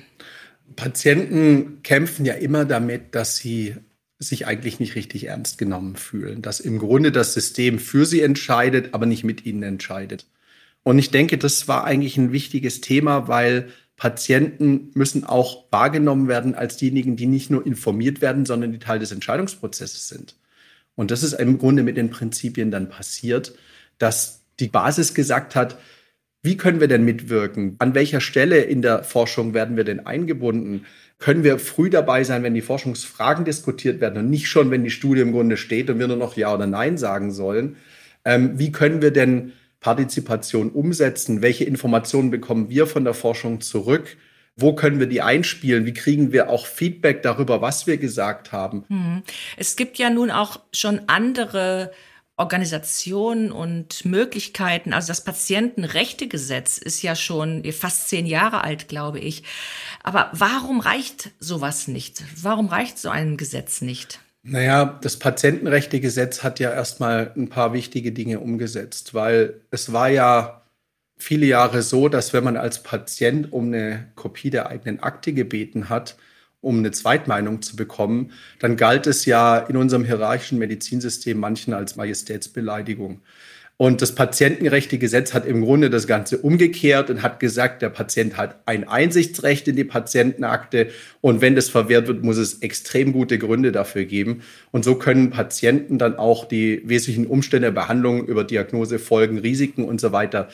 Patienten 0.75 1.81
kämpfen 1.83 2.25
ja 2.25 2.33
immer 2.33 2.65
damit, 2.65 3.15
dass 3.15 3.37
sie 3.37 3.75
sich 4.19 4.47
eigentlich 4.47 4.79
nicht 4.79 4.95
richtig 4.95 5.25
ernst 5.27 5.57
genommen 5.57 5.95
fühlen, 5.95 6.41
dass 6.41 6.59
im 6.59 6.79
Grunde 6.79 7.11
das 7.11 7.33
System 7.33 7.79
für 7.79 8.05
sie 8.05 8.21
entscheidet, 8.21 8.93
aber 8.93 9.05
nicht 9.05 9.23
mit 9.23 9.45
ihnen 9.45 9.63
entscheidet. 9.63 10.25
Und 10.83 10.99
ich 10.99 11.11
denke, 11.11 11.37
das 11.37 11.67
war 11.67 11.83
eigentlich 11.83 12.17
ein 12.17 12.31
wichtiges 12.31 12.81
Thema, 12.81 13.27
weil 13.27 13.69
Patienten 13.97 14.91
müssen 14.93 15.23
auch 15.23 15.65
wahrgenommen 15.71 16.27
werden 16.27 16.55
als 16.55 16.77
diejenigen, 16.77 17.15
die 17.15 17.27
nicht 17.27 17.49
nur 17.49 17.65
informiert 17.65 18.21
werden, 18.21 18.45
sondern 18.45 18.71
die 18.71 18.79
Teil 18.79 18.99
des 18.99 19.11
Entscheidungsprozesses 19.11 20.07
sind. 20.07 20.35
Und 20.95 21.11
das 21.11 21.23
ist 21.23 21.33
im 21.33 21.57
Grunde 21.57 21.83
mit 21.83 21.97
den 21.97 22.09
Prinzipien 22.09 22.71
dann 22.71 22.89
passiert, 22.89 23.55
dass 23.97 24.41
die 24.59 24.67
Basis 24.67 25.13
gesagt 25.13 25.55
hat, 25.55 25.77
wie 26.45 26.57
können 26.57 26.79
wir 26.79 26.87
denn 26.87 27.03
mitwirken? 27.03 27.75
An 27.79 27.95
welcher 27.95 28.21
Stelle 28.21 28.61
in 28.61 28.81
der 28.81 29.03
Forschung 29.03 29.53
werden 29.53 29.77
wir 29.77 29.83
denn 29.83 30.05
eingebunden? 30.05 30.85
Können 31.17 31.43
wir 31.43 31.59
früh 31.59 31.89
dabei 31.89 32.23
sein, 32.23 32.43
wenn 32.43 32.53
die 32.53 32.61
Forschungsfragen 32.61 33.45
diskutiert 33.45 33.99
werden 33.99 34.19
und 34.19 34.29
nicht 34.29 34.47
schon, 34.47 34.69
wenn 34.69 34.83
die 34.83 34.91
Studie 34.91 35.21
im 35.21 35.31
Grunde 35.31 35.57
steht 35.57 35.89
und 35.89 35.97
wir 35.97 36.07
nur 36.07 36.17
noch 36.17 36.37
Ja 36.37 36.53
oder 36.53 36.67
Nein 36.67 36.97
sagen 36.97 37.31
sollen? 37.31 37.77
Ähm, 38.25 38.59
wie 38.59 38.71
können 38.71 39.01
wir 39.01 39.11
denn 39.11 39.53
Partizipation 39.79 40.69
umsetzen? 40.69 41.41
Welche 41.41 41.63
Informationen 41.63 42.31
bekommen 42.31 42.69
wir 42.69 42.85
von 42.85 43.03
der 43.03 43.13
Forschung 43.13 43.61
zurück? 43.61 44.17
Wo 44.55 44.73
können 44.73 44.99
wir 44.99 45.07
die 45.07 45.21
einspielen? 45.21 45.85
Wie 45.85 45.93
kriegen 45.93 46.31
wir 46.31 46.49
auch 46.49 46.65
Feedback 46.65 47.23
darüber, 47.23 47.61
was 47.61 47.87
wir 47.87 47.97
gesagt 47.97 48.51
haben? 48.51 48.85
Hm. 48.87 49.23
Es 49.57 49.75
gibt 49.75 49.97
ja 49.97 50.09
nun 50.09 50.31
auch 50.31 50.59
schon 50.71 51.01
andere 51.07 51.91
Organisationen 52.37 53.51
und 53.51 54.03
Möglichkeiten. 54.03 54.93
Also 54.93 55.07
das 55.07 55.23
Patientenrechtegesetz 55.23 56.77
ist 56.77 57.01
ja 57.01 57.15
schon 57.15 57.63
fast 57.71 58.09
zehn 58.09 58.25
Jahre 58.25 58.63
alt, 58.63 58.87
glaube 58.87 59.19
ich. 59.19 59.43
Aber 60.03 60.29
warum 60.33 60.81
reicht 60.81 61.31
sowas 61.39 61.87
nicht? 61.87 62.23
Warum 62.41 62.67
reicht 62.67 62.97
so 62.97 63.09
ein 63.09 63.37
Gesetz 63.37 63.81
nicht? 63.81 64.19
Naja, 64.43 64.99
das 65.01 65.17
Patientenrechtegesetz 65.17 66.43
hat 66.43 66.59
ja 66.59 66.71
erstmal 66.71 67.31
ein 67.35 67.49
paar 67.49 67.73
wichtige 67.73 68.11
Dinge 68.11 68.39
umgesetzt, 68.41 69.13
weil 69.13 69.61
es 69.71 69.91
war 69.91 70.09
ja 70.09 70.61
viele 71.17 71.45
Jahre 71.45 71.81
so, 71.81 72.09
dass 72.09 72.33
wenn 72.33 72.43
man 72.43 72.57
als 72.57 72.83
Patient 72.83 73.51
um 73.51 73.67
eine 73.67 74.11
Kopie 74.15 74.49
der 74.49 74.67
eigenen 74.67 74.99
Akte 74.99 75.33
gebeten 75.33 75.89
hat, 75.89 76.17
um 76.65 76.79
eine 76.79 76.91
Zweitmeinung 76.91 77.61
zu 77.61 77.75
bekommen, 77.75 78.31
dann 78.59 78.75
galt 78.75 79.07
es 79.07 79.25
ja 79.25 79.57
in 79.57 79.77
unserem 79.77 80.03
hierarchischen 80.03 80.57
Medizinsystem 80.57 81.39
manchen 81.39 81.73
als 81.73 81.95
Majestätsbeleidigung. 81.95 83.21
Und 83.77 84.01
das 84.01 84.15
Patientenrechtegesetz 84.15 85.33
hat 85.33 85.45
im 85.45 85.61
Grunde 85.61 85.89
das 85.89 86.07
Ganze 86.07 86.37
umgekehrt 86.37 87.09
und 87.09 87.21
hat 87.21 87.41
gesagt, 87.41 87.81
der 87.81 87.89
Patient 87.89 88.37
hat 88.37 88.61
ein 88.65 88.87
Einsichtsrecht 88.87 89.67
in 89.67 89.75
die 89.75 89.83
Patientenakte 89.83 90.91
und 91.19 91.41
wenn 91.41 91.55
das 91.55 91.67
verwehrt 91.69 92.07
wird, 92.07 92.23
muss 92.23 92.37
es 92.37 92.59
extrem 92.59 93.11
gute 93.11 93.37
Gründe 93.37 93.73
dafür 93.73 94.05
geben. 94.05 94.43
Und 94.71 94.85
so 94.85 94.95
können 94.95 95.29
Patienten 95.29 95.97
dann 95.97 96.15
auch 96.15 96.45
die 96.45 96.81
wesentlichen 96.85 97.27
Umstände 97.27 97.67
der 97.67 97.81
Behandlung 97.81 98.25
über 98.25 98.45
Diagnose, 98.45 98.97
Folgen, 98.97 99.39
Risiken 99.39 99.83
und 99.83 99.99
so 99.99 100.13
weiter 100.13 100.47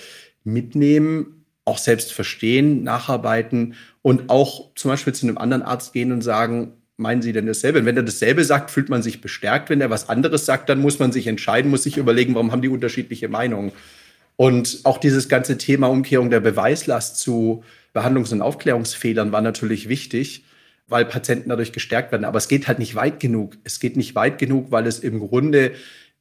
mitnehmen 0.44 1.42
auch 1.64 1.78
selbst 1.78 2.12
verstehen, 2.12 2.84
nacharbeiten 2.84 3.76
und 4.02 4.30
auch 4.30 4.74
zum 4.76 4.92
Beispiel 4.92 5.14
zu 5.14 5.28
einem 5.28 5.38
anderen 5.38 5.64
Arzt 5.64 5.94
gehen 5.94 6.12
und 6.12 6.22
sagen, 6.22 6.74
meinen 6.98 7.22
Sie 7.22 7.34
denn 7.34 7.46
dasselbe? 7.46 7.80
Und 7.80 7.86
wenn 7.86 7.98
er 7.98 8.04
dasselbe 8.04 8.44
sagt, 8.44 8.72
fühlt 8.72 8.90
man 8.90 9.02
sich 9.02 9.22
bestärkt. 9.22 9.70
Wenn 9.70 9.82
er 9.82 9.90
was 9.90 10.10
anderes 10.10 10.46
sagt, 10.46 10.70
dann 10.70 10.80
muss 10.80 11.00
man 11.00 11.12
sich 11.12 11.28
entscheiden, 11.28 11.72
muss 11.72 11.84
sich 11.84 11.98
überlegen, 11.98 12.34
warum 12.36 12.52
haben 12.52 12.62
die 12.62 12.70
unterschiedliche 12.70 13.28
Meinungen. 13.28 13.72
Und 14.38 14.80
auch 14.84 14.98
dieses 14.98 15.30
ganze 15.30 15.58
Thema 15.58 15.88
Umkehrung 15.88 16.30
der 16.30 16.40
Beweislast 16.40 17.20
zu 17.20 17.64
Behandlungs- 17.94 18.32
und 18.32 18.42
Aufklärungsfehlern 18.42 19.32
war 19.32 19.42
natürlich 19.42 19.90
wichtig, 19.90 20.46
weil 20.88 21.06
Patienten 21.06 21.50
dadurch 21.50 21.74
gestärkt 21.74 22.12
werden. 22.12 22.26
Aber 22.26 22.38
es 22.38 22.48
geht 22.48 22.68
halt 22.68 22.80
nicht 22.80 22.96
weit 22.96 23.20
genug. 23.20 23.58
Es 23.64 23.80
geht 23.80 23.98
nicht 23.98 24.16
weit 24.16 24.38
genug, 24.38 24.72
weil 24.72 24.88
es 24.88 25.00
im 25.00 25.20
Grunde 25.20 25.74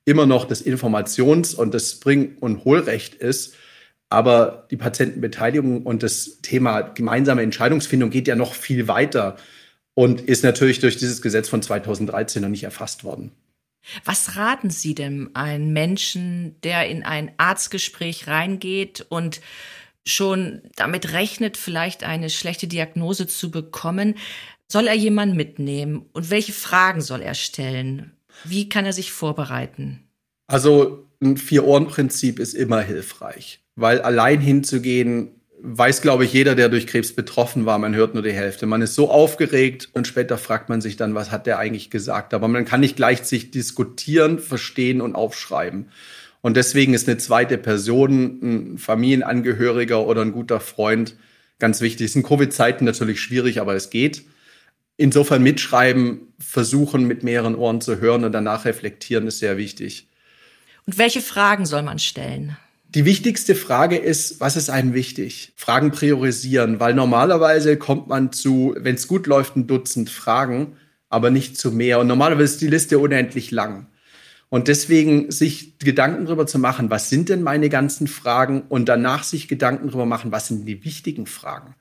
immer 0.05 0.27
noch 0.27 0.45
das 0.47 0.65
Informations- 0.65 1.55
und 1.55 1.73
das 1.73 2.01
Bring- 2.01 2.37
und 2.41 2.65
Hohlrecht 2.65 3.15
ist 3.15 3.55
aber 4.11 4.67
die 4.73 4.77
Patientenbeteiligung 4.77 5.85
und 5.85 6.03
das 6.03 6.41
Thema 6.43 6.83
gemeinsame 6.83 7.43
Entscheidungsfindung 7.43 8.11
geht 8.11 8.27
ja 8.27 8.35
noch 8.35 8.55
viel 8.55 8.89
weiter 8.89 9.37
und 9.95 10.21
ist 10.21 10.43
natürlich 10.43 10.81
durch 10.81 10.97
dieses 10.97 11.23
Gesetz 11.23 11.49
von 11.49 11.63
2013 11.63 12.43
noch 12.43 12.49
nicht 12.49 12.65
erfasst 12.65 13.05
worden. 13.05 13.31
Was 14.05 14.37
raten 14.37 14.71
Sie 14.71 14.95
denn 14.95 15.31
einem 15.35 15.73
Menschen, 15.73 16.57
der 16.63 16.89
in 16.89 17.05
ein 17.05 17.33
Arztgespräch 17.39 18.27
reingeht 18.27 19.07
und 19.09 19.41
schon 20.05 20.63
damit 20.77 21.13
rechnet, 21.13 21.57
vielleicht 21.57 22.05
eine 22.05 22.31
schlechte 22.31 22.67
Diagnose 22.67 23.27
zu 23.27 23.51
bekommen? 23.51 24.17
Soll 24.67 24.89
er 24.89 24.95
jemanden 24.95 25.37
mitnehmen? 25.37 26.07
Und 26.13 26.31
welche 26.31 26.53
Fragen 26.53 27.01
soll 27.01 27.23
er 27.23 27.35
stellen? 27.35 28.13
Wie 28.45 28.69
kann 28.69 28.87
er 28.87 28.93
sich 28.93 29.13
vorbereiten? 29.13 30.03
Also 30.47 31.07
ein 31.23 31.37
Vier-Ohren-Prinzip 31.37 32.39
ist 32.39 32.55
immer 32.55 32.81
hilfreich 32.81 33.61
weil 33.81 34.01
allein 34.01 34.41
hinzugehen, 34.41 35.31
weiß, 35.63 36.03
glaube 36.03 36.25
ich, 36.25 36.33
jeder, 36.33 36.55
der 36.55 36.69
durch 36.69 36.87
Krebs 36.87 37.13
betroffen 37.13 37.67
war, 37.67 37.79
man 37.79 37.95
hört 37.95 38.15
nur 38.15 38.23
die 38.23 38.33
Hälfte. 38.33 38.67
Man 38.67 38.83
ist 38.83 38.95
so 38.95 39.11
aufgeregt 39.11 39.89
und 39.93 40.07
später 40.07 40.39
fragt 40.39 40.69
man 40.69 40.81
sich 40.81 40.97
dann, 40.97 41.15
was 41.15 41.31
hat 41.31 41.47
der 41.47 41.59
eigentlich 41.59 41.91
gesagt? 41.91 42.35
Aber 42.35 42.49
man 42.49 42.65
kann 42.65 42.81
nicht 42.81 42.97
gleich 42.97 43.23
sich 43.25 43.51
diskutieren, 43.51 44.39
verstehen 44.39 45.01
und 45.01 45.15
aufschreiben. 45.15 45.91
Und 46.43 46.57
deswegen 46.57 46.95
ist 46.95 47.09
eine 47.09 47.19
zweite 47.19 47.59
Person, 47.59 48.41
ein 48.43 48.79
Familienangehöriger 48.79 50.07
oder 50.07 50.23
ein 50.23 50.33
guter 50.33 50.61
Freund 50.61 51.17
ganz 51.59 51.81
wichtig. 51.81 52.07
Es 52.07 52.13
sind 52.15 52.27
Covid-Zeiten 52.27 52.85
natürlich 52.85 53.21
schwierig, 53.21 53.61
aber 53.61 53.75
es 53.75 53.91
geht. 53.91 54.25
Insofern 54.97 55.43
mitschreiben, 55.43 56.33
versuchen 56.39 57.05
mit 57.07 57.23
mehreren 57.23 57.55
Ohren 57.55 57.81
zu 57.81 58.01
hören 58.01 58.25
und 58.25 58.33
danach 58.33 58.65
reflektieren 58.65 59.27
ist 59.27 59.39
sehr 59.39 59.57
wichtig. 59.57 60.09
Und 60.87 60.99
welche 60.99 61.21
Fragen 61.21 61.67
soll 61.67 61.83
man 61.83 61.99
stellen? 61.99 62.57
Die 62.93 63.05
wichtigste 63.05 63.55
Frage 63.55 63.97
ist, 63.97 64.41
was 64.41 64.57
ist 64.57 64.69
einem 64.69 64.95
wichtig? 64.95 65.53
Fragen 65.55 65.93
priorisieren, 65.93 66.81
weil 66.81 66.93
normalerweise 66.93 67.77
kommt 67.77 68.09
man 68.09 68.33
zu, 68.33 68.75
wenn 68.77 68.97
es 68.97 69.07
gut 69.07 69.29
läuft, 69.29 69.55
ein 69.55 69.69
Dutzend 69.69 70.11
Fragen, 70.11 70.77
aber 71.09 71.31
nicht 71.31 71.57
zu 71.57 71.71
mehr. 71.71 72.01
Und 72.01 72.09
normalerweise 72.09 72.55
ist 72.55 72.61
die 72.61 72.67
Liste 72.67 72.99
unendlich 72.99 73.53
lang. 73.53 73.87
Und 74.49 74.67
deswegen 74.67 75.31
sich 75.31 75.79
Gedanken 75.79 76.25
darüber 76.25 76.49
zu 76.49 76.59
machen, 76.59 76.91
was 76.91 77.09
sind 77.09 77.29
denn 77.29 77.45
meine 77.45 77.69
ganzen 77.69 78.09
Fragen 78.09 78.63
und 78.69 78.89
danach 78.89 79.23
sich 79.23 79.47
Gedanken 79.47 79.87
darüber 79.87 80.07
machen, 80.07 80.33
was 80.33 80.49
sind 80.49 80.67
die 80.67 80.85
wichtigen 80.85 81.27
Fragen. 81.27 81.77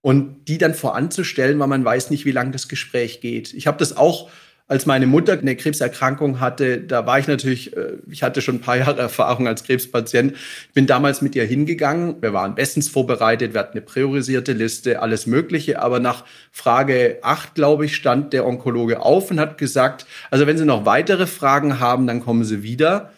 Und 0.00 0.48
die 0.48 0.58
dann 0.58 0.74
voranzustellen, 0.74 1.56
weil 1.60 1.68
man 1.68 1.84
weiß 1.84 2.10
nicht, 2.10 2.24
wie 2.24 2.32
lang 2.32 2.50
das 2.50 2.66
Gespräch 2.66 3.20
geht. 3.20 3.54
Ich 3.54 3.68
habe 3.68 3.78
das 3.78 3.96
auch 3.96 4.28
als 4.68 4.86
meine 4.86 5.06
Mutter 5.06 5.32
eine 5.32 5.56
Krebserkrankung 5.56 6.40
hatte, 6.40 6.78
da 6.78 7.06
war 7.06 7.18
ich 7.18 7.26
natürlich, 7.26 7.76
äh, 7.76 7.98
ich 8.10 8.22
hatte 8.22 8.40
schon 8.40 8.56
ein 8.56 8.60
paar 8.60 8.76
Jahre 8.78 9.00
Erfahrung 9.00 9.46
als 9.46 9.64
Krebspatient. 9.64 10.32
Ich 10.32 10.72
bin 10.72 10.86
damals 10.86 11.22
mit 11.22 11.34
ihr 11.34 11.44
hingegangen. 11.44 12.22
Wir 12.22 12.32
waren 12.32 12.54
bestens 12.54 12.88
vorbereitet. 12.88 13.54
Wir 13.54 13.60
hatten 13.60 13.78
eine 13.78 13.82
priorisierte 13.82 14.52
Liste, 14.52 15.02
alles 15.02 15.26
Mögliche. 15.26 15.80
Aber 15.80 16.00
nach 16.00 16.24
Frage 16.50 17.18
acht, 17.22 17.54
glaube 17.54 17.84
ich, 17.84 17.96
stand 17.96 18.32
der 18.32 18.46
Onkologe 18.46 19.00
auf 19.00 19.30
und 19.30 19.40
hat 19.40 19.58
gesagt, 19.58 20.06
also 20.30 20.46
wenn 20.46 20.58
Sie 20.58 20.64
noch 20.64 20.86
weitere 20.86 21.26
Fragen 21.26 21.80
haben, 21.80 22.06
dann 22.06 22.20
kommen 22.20 22.44
Sie 22.44 22.62
wieder. 22.62 23.12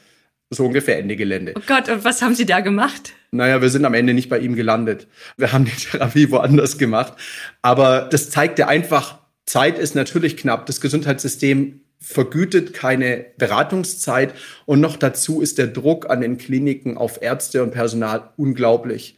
So 0.50 0.66
ungefähr 0.66 0.98
Ende 0.98 1.16
Gelände. 1.16 1.54
Oh 1.56 1.62
Gott, 1.66 1.88
und 1.88 2.04
was 2.04 2.22
haben 2.22 2.34
Sie 2.34 2.46
da 2.46 2.60
gemacht? 2.60 3.12
Naja, 3.30 3.60
wir 3.60 3.70
sind 3.70 3.84
am 3.84 3.94
Ende 3.94 4.14
nicht 4.14 4.28
bei 4.28 4.38
ihm 4.38 4.54
gelandet. 4.54 5.08
Wir 5.36 5.52
haben 5.52 5.64
die 5.64 5.72
Therapie 5.72 6.30
woanders 6.30 6.78
gemacht. 6.78 7.14
Aber 7.62 8.02
das 8.10 8.30
zeigte 8.30 8.68
einfach, 8.68 9.18
Zeit 9.46 9.78
ist 9.78 9.94
natürlich 9.94 10.36
knapp. 10.36 10.66
Das 10.66 10.80
Gesundheitssystem 10.80 11.80
vergütet 12.00 12.74
keine 12.74 13.24
Beratungszeit 13.38 14.34
und 14.66 14.80
noch 14.80 14.96
dazu 14.96 15.40
ist 15.40 15.58
der 15.58 15.68
Druck 15.68 16.10
an 16.10 16.20
den 16.20 16.36
Kliniken 16.36 16.98
auf 16.98 17.22
Ärzte 17.22 17.62
und 17.62 17.70
Personal 17.70 18.30
unglaublich. 18.36 19.16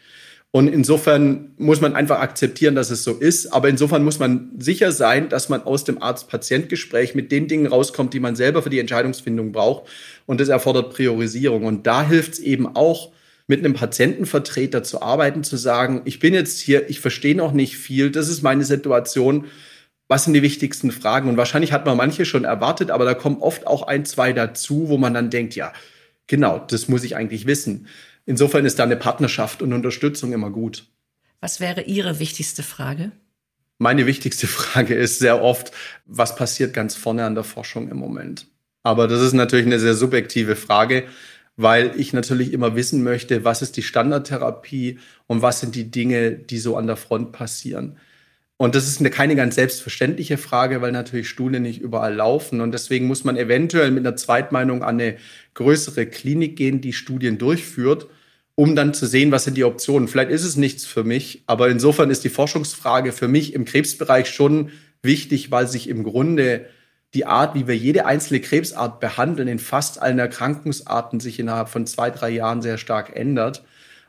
Und 0.52 0.68
insofern 0.68 1.52
muss 1.58 1.82
man 1.82 1.94
einfach 1.94 2.20
akzeptieren, 2.20 2.74
dass 2.74 2.90
es 2.90 3.04
so 3.04 3.12
ist. 3.12 3.52
Aber 3.52 3.68
insofern 3.68 4.02
muss 4.02 4.18
man 4.18 4.52
sicher 4.58 4.90
sein, 4.90 5.28
dass 5.28 5.50
man 5.50 5.62
aus 5.62 5.84
dem 5.84 6.00
Arzt-Patient-Gespräch 6.00 7.14
mit 7.14 7.30
den 7.30 7.46
Dingen 7.46 7.66
rauskommt, 7.66 8.14
die 8.14 8.20
man 8.20 8.36
selber 8.36 8.62
für 8.62 8.70
die 8.70 8.78
Entscheidungsfindung 8.78 9.52
braucht. 9.52 9.86
Und 10.24 10.40
das 10.40 10.48
erfordert 10.48 10.94
Priorisierung. 10.94 11.64
Und 11.64 11.86
da 11.86 12.06
hilft 12.06 12.34
es 12.34 12.38
eben 12.38 12.74
auch, 12.74 13.12
mit 13.48 13.60
einem 13.60 13.74
Patientenvertreter 13.74 14.82
zu 14.82 15.02
arbeiten, 15.02 15.44
zu 15.44 15.56
sagen, 15.56 16.02
ich 16.04 16.18
bin 16.18 16.34
jetzt 16.34 16.58
hier, 16.60 16.88
ich 16.88 17.00
verstehe 17.00 17.36
noch 17.36 17.52
nicht 17.52 17.76
viel, 17.76 18.10
das 18.10 18.28
ist 18.28 18.42
meine 18.42 18.64
Situation. 18.64 19.44
Was 20.08 20.24
sind 20.24 20.34
die 20.34 20.42
wichtigsten 20.42 20.92
Fragen? 20.92 21.28
Und 21.28 21.36
wahrscheinlich 21.36 21.72
hat 21.72 21.84
man 21.84 21.96
manche 21.96 22.24
schon 22.24 22.44
erwartet, 22.44 22.90
aber 22.90 23.04
da 23.04 23.14
kommen 23.14 23.38
oft 23.38 23.66
auch 23.66 23.82
ein, 23.82 24.04
zwei 24.04 24.32
dazu, 24.32 24.88
wo 24.88 24.98
man 24.98 25.14
dann 25.14 25.30
denkt, 25.30 25.56
ja, 25.56 25.72
genau, 26.26 26.58
das 26.58 26.88
muss 26.88 27.02
ich 27.04 27.16
eigentlich 27.16 27.46
wissen. 27.46 27.88
Insofern 28.24 28.64
ist 28.66 28.78
da 28.78 28.84
eine 28.84 28.96
Partnerschaft 28.96 29.62
und 29.62 29.72
Unterstützung 29.72 30.32
immer 30.32 30.50
gut. 30.50 30.86
Was 31.40 31.60
wäre 31.60 31.82
Ihre 31.82 32.18
wichtigste 32.18 32.62
Frage? 32.62 33.12
Meine 33.78 34.06
wichtigste 34.06 34.46
Frage 34.48 34.94
ist 34.94 35.18
sehr 35.18 35.42
oft, 35.42 35.72
was 36.06 36.36
passiert 36.36 36.72
ganz 36.72 36.94
vorne 36.96 37.24
an 37.24 37.34
der 37.34 37.44
Forschung 37.44 37.88
im 37.88 37.98
Moment? 37.98 38.46
Aber 38.82 39.08
das 39.08 39.20
ist 39.20 39.32
natürlich 39.32 39.66
eine 39.66 39.80
sehr 39.80 39.94
subjektive 39.94 40.54
Frage, 40.54 41.04
weil 41.56 41.92
ich 41.96 42.12
natürlich 42.12 42.52
immer 42.52 42.76
wissen 42.76 43.02
möchte, 43.02 43.44
was 43.44 43.62
ist 43.62 43.76
die 43.76 43.82
Standardtherapie 43.82 44.98
und 45.26 45.42
was 45.42 45.60
sind 45.60 45.74
die 45.74 45.90
Dinge, 45.90 46.32
die 46.32 46.58
so 46.58 46.76
an 46.76 46.86
der 46.86 46.96
Front 46.96 47.32
passieren. 47.32 47.98
Und 48.58 48.74
das 48.74 48.88
ist 48.88 49.00
eine, 49.00 49.10
keine 49.10 49.36
ganz 49.36 49.56
selbstverständliche 49.56 50.38
Frage, 50.38 50.80
weil 50.80 50.92
natürlich 50.92 51.28
Studien 51.28 51.62
nicht 51.62 51.80
überall 51.80 52.14
laufen. 52.14 52.60
Und 52.60 52.72
deswegen 52.72 53.06
muss 53.06 53.22
man 53.22 53.36
eventuell 53.36 53.90
mit 53.90 54.06
einer 54.06 54.16
Zweitmeinung 54.16 54.82
an 54.82 54.98
eine 54.98 55.16
größere 55.54 56.06
Klinik 56.06 56.56
gehen, 56.56 56.80
die 56.80 56.94
Studien 56.94 57.36
durchführt 57.36 58.08
um 58.56 58.74
dann 58.74 58.94
zu 58.94 59.06
sehen, 59.06 59.30
was 59.30 59.44
sind 59.44 59.56
die 59.56 59.64
Optionen. 59.64 60.08
Vielleicht 60.08 60.30
ist 60.30 60.44
es 60.44 60.56
nichts 60.56 60.84
für 60.84 61.04
mich, 61.04 61.44
aber 61.46 61.68
insofern 61.68 62.10
ist 62.10 62.24
die 62.24 62.30
Forschungsfrage 62.30 63.12
für 63.12 63.28
mich 63.28 63.52
im 63.54 63.66
Krebsbereich 63.66 64.28
schon 64.28 64.70
wichtig, 65.02 65.50
weil 65.50 65.68
sich 65.68 65.88
im 65.88 66.02
Grunde 66.02 66.66
die 67.12 67.26
Art, 67.26 67.54
wie 67.54 67.68
wir 67.68 67.76
jede 67.76 68.06
einzelne 68.06 68.40
Krebsart 68.40 68.98
behandeln, 68.98 69.46
in 69.46 69.58
fast 69.58 70.00
allen 70.00 70.18
Erkrankungsarten 70.18 71.20
sich 71.20 71.38
innerhalb 71.38 71.68
von 71.68 71.86
zwei, 71.86 72.10
drei 72.10 72.30
Jahren 72.30 72.62
sehr 72.62 72.78
stark 72.78 73.14
ändert. 73.14 73.62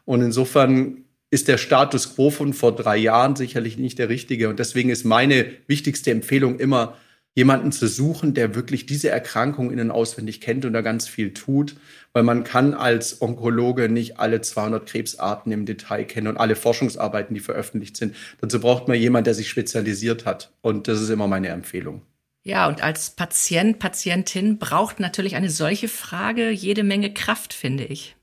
Und 0.06 0.22
insofern 0.22 1.04
ist 1.30 1.48
der 1.48 1.58
Status 1.58 2.16
quo 2.16 2.30
von 2.30 2.54
vor 2.54 2.76
drei 2.76 2.98
Jahren 2.98 3.36
sicherlich 3.36 3.78
nicht 3.78 4.00
der 4.00 4.10
richtige. 4.10 4.50
Und 4.50 4.60
deswegen 4.60 4.90
ist 4.90 5.04
meine 5.04 5.52
wichtigste 5.68 6.12
Empfehlung 6.12 6.60
immer, 6.60 6.96
jemanden 7.38 7.72
zu 7.72 7.88
suchen, 7.88 8.34
der 8.34 8.56
wirklich 8.56 8.88
diese 8.88 9.10
Erkrankung 9.10 9.70
innen 9.70 9.92
auswendig 9.92 10.42
kennt 10.42 10.66
und 10.66 10.74
da 10.74 10.82
ganz 10.82 11.08
viel 11.08 11.36
tut, 11.36 11.76
weil 12.12 12.24
man 12.24 12.44
kann 12.44 12.74
als 12.74 13.22
Onkologe 13.22 13.90
nicht 13.90 14.18
alle 14.18 14.42
200 14.42 14.90
Krebsarten 14.90 15.52
im 15.52 15.68
Detail 15.68 16.06
kennen 16.06 16.30
und 16.30 16.38
alle 16.38 16.56
Forschungsarbeiten, 16.56 17.36
die 17.36 17.40
veröffentlicht 17.40 17.96
sind. 17.96 18.16
Dazu 18.42 18.60
braucht 18.60 18.88
man 18.88 18.98
jemanden, 18.98 19.26
der 19.26 19.36
sich 19.36 19.50
spezialisiert 19.50 20.26
hat 20.26 20.52
und 20.62 20.88
das 20.88 21.00
ist 21.00 21.12
immer 21.12 21.28
meine 21.28 21.50
Empfehlung. 21.50 22.02
Ja, 22.44 22.68
und 22.68 22.82
als 22.82 23.12
Patient, 23.12 23.78
Patientin 23.78 24.58
braucht 24.58 25.00
natürlich 25.00 25.36
eine 25.36 25.52
solche 25.52 25.90
Frage 25.90 26.50
jede 26.50 26.84
Menge 26.84 27.14
Kraft, 27.14 27.54
finde 27.54 27.84
ich. 27.84 28.16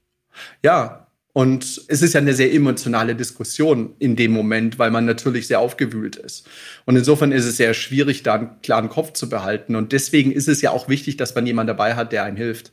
Ja, 0.64 1.03
und 1.34 1.82
es 1.88 2.00
ist 2.00 2.14
ja 2.14 2.20
eine 2.20 2.32
sehr 2.32 2.54
emotionale 2.54 3.16
Diskussion 3.16 3.96
in 3.98 4.14
dem 4.14 4.30
Moment, 4.30 4.78
weil 4.78 4.92
man 4.92 5.04
natürlich 5.04 5.48
sehr 5.48 5.58
aufgewühlt 5.58 6.14
ist. 6.14 6.46
Und 6.84 6.94
insofern 6.94 7.32
ist 7.32 7.44
es 7.44 7.56
sehr 7.56 7.74
schwierig, 7.74 8.22
da 8.22 8.34
einen 8.34 8.62
klaren 8.62 8.88
Kopf 8.88 9.14
zu 9.14 9.28
behalten. 9.28 9.74
Und 9.74 9.90
deswegen 9.90 10.30
ist 10.30 10.46
es 10.46 10.62
ja 10.62 10.70
auch 10.70 10.88
wichtig, 10.88 11.16
dass 11.16 11.34
man 11.34 11.44
jemanden 11.44 11.76
dabei 11.76 11.96
hat, 11.96 12.12
der 12.12 12.22
einem 12.22 12.36
hilft. 12.36 12.70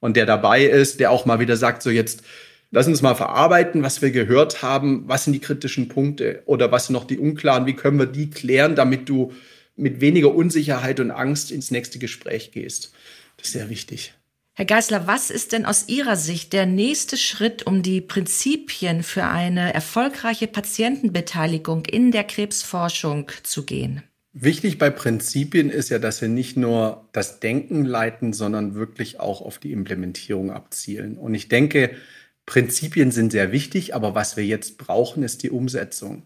Und 0.00 0.16
der 0.16 0.24
dabei 0.24 0.64
ist, 0.64 1.00
der 1.00 1.10
auch 1.10 1.26
mal 1.26 1.38
wieder 1.38 1.58
sagt, 1.58 1.82
so 1.82 1.90
jetzt, 1.90 2.22
lass 2.70 2.86
uns 2.86 3.02
mal 3.02 3.14
verarbeiten, 3.14 3.82
was 3.82 4.00
wir 4.00 4.10
gehört 4.10 4.62
haben. 4.62 5.04
Was 5.06 5.24
sind 5.24 5.34
die 5.34 5.40
kritischen 5.40 5.90
Punkte 5.90 6.42
oder 6.46 6.72
was 6.72 6.86
sind 6.86 6.94
noch 6.94 7.06
die 7.06 7.18
unklaren? 7.18 7.66
Wie 7.66 7.76
können 7.76 7.98
wir 7.98 8.06
die 8.06 8.30
klären, 8.30 8.74
damit 8.74 9.10
du 9.10 9.34
mit 9.76 10.00
weniger 10.00 10.34
Unsicherheit 10.34 10.98
und 10.98 11.10
Angst 11.10 11.50
ins 11.50 11.70
nächste 11.70 11.98
Gespräch 11.98 12.52
gehst? 12.52 12.90
Das 13.36 13.48
ist 13.48 13.52
sehr 13.52 13.68
wichtig. 13.68 14.14
Herr 14.58 14.64
Geisler, 14.64 15.06
was 15.06 15.30
ist 15.30 15.52
denn 15.52 15.64
aus 15.64 15.86
Ihrer 15.86 16.16
Sicht 16.16 16.52
der 16.52 16.66
nächste 16.66 17.16
Schritt, 17.16 17.64
um 17.64 17.84
die 17.84 18.00
Prinzipien 18.00 19.04
für 19.04 19.22
eine 19.22 19.72
erfolgreiche 19.72 20.48
Patientenbeteiligung 20.48 21.84
in 21.84 22.10
der 22.10 22.24
Krebsforschung 22.24 23.30
zu 23.44 23.64
gehen? 23.64 24.02
Wichtig 24.32 24.78
bei 24.78 24.90
Prinzipien 24.90 25.70
ist 25.70 25.90
ja, 25.90 26.00
dass 26.00 26.18
sie 26.18 26.26
nicht 26.26 26.56
nur 26.56 27.06
das 27.12 27.38
Denken 27.38 27.84
leiten, 27.84 28.32
sondern 28.32 28.74
wirklich 28.74 29.20
auch 29.20 29.42
auf 29.42 29.58
die 29.58 29.70
Implementierung 29.70 30.50
abzielen. 30.50 31.18
Und 31.18 31.34
ich 31.34 31.46
denke, 31.46 31.92
Prinzipien 32.44 33.12
sind 33.12 33.30
sehr 33.30 33.52
wichtig, 33.52 33.94
aber 33.94 34.16
was 34.16 34.36
wir 34.36 34.44
jetzt 34.44 34.76
brauchen, 34.76 35.22
ist 35.22 35.44
die 35.44 35.50
Umsetzung 35.50 36.24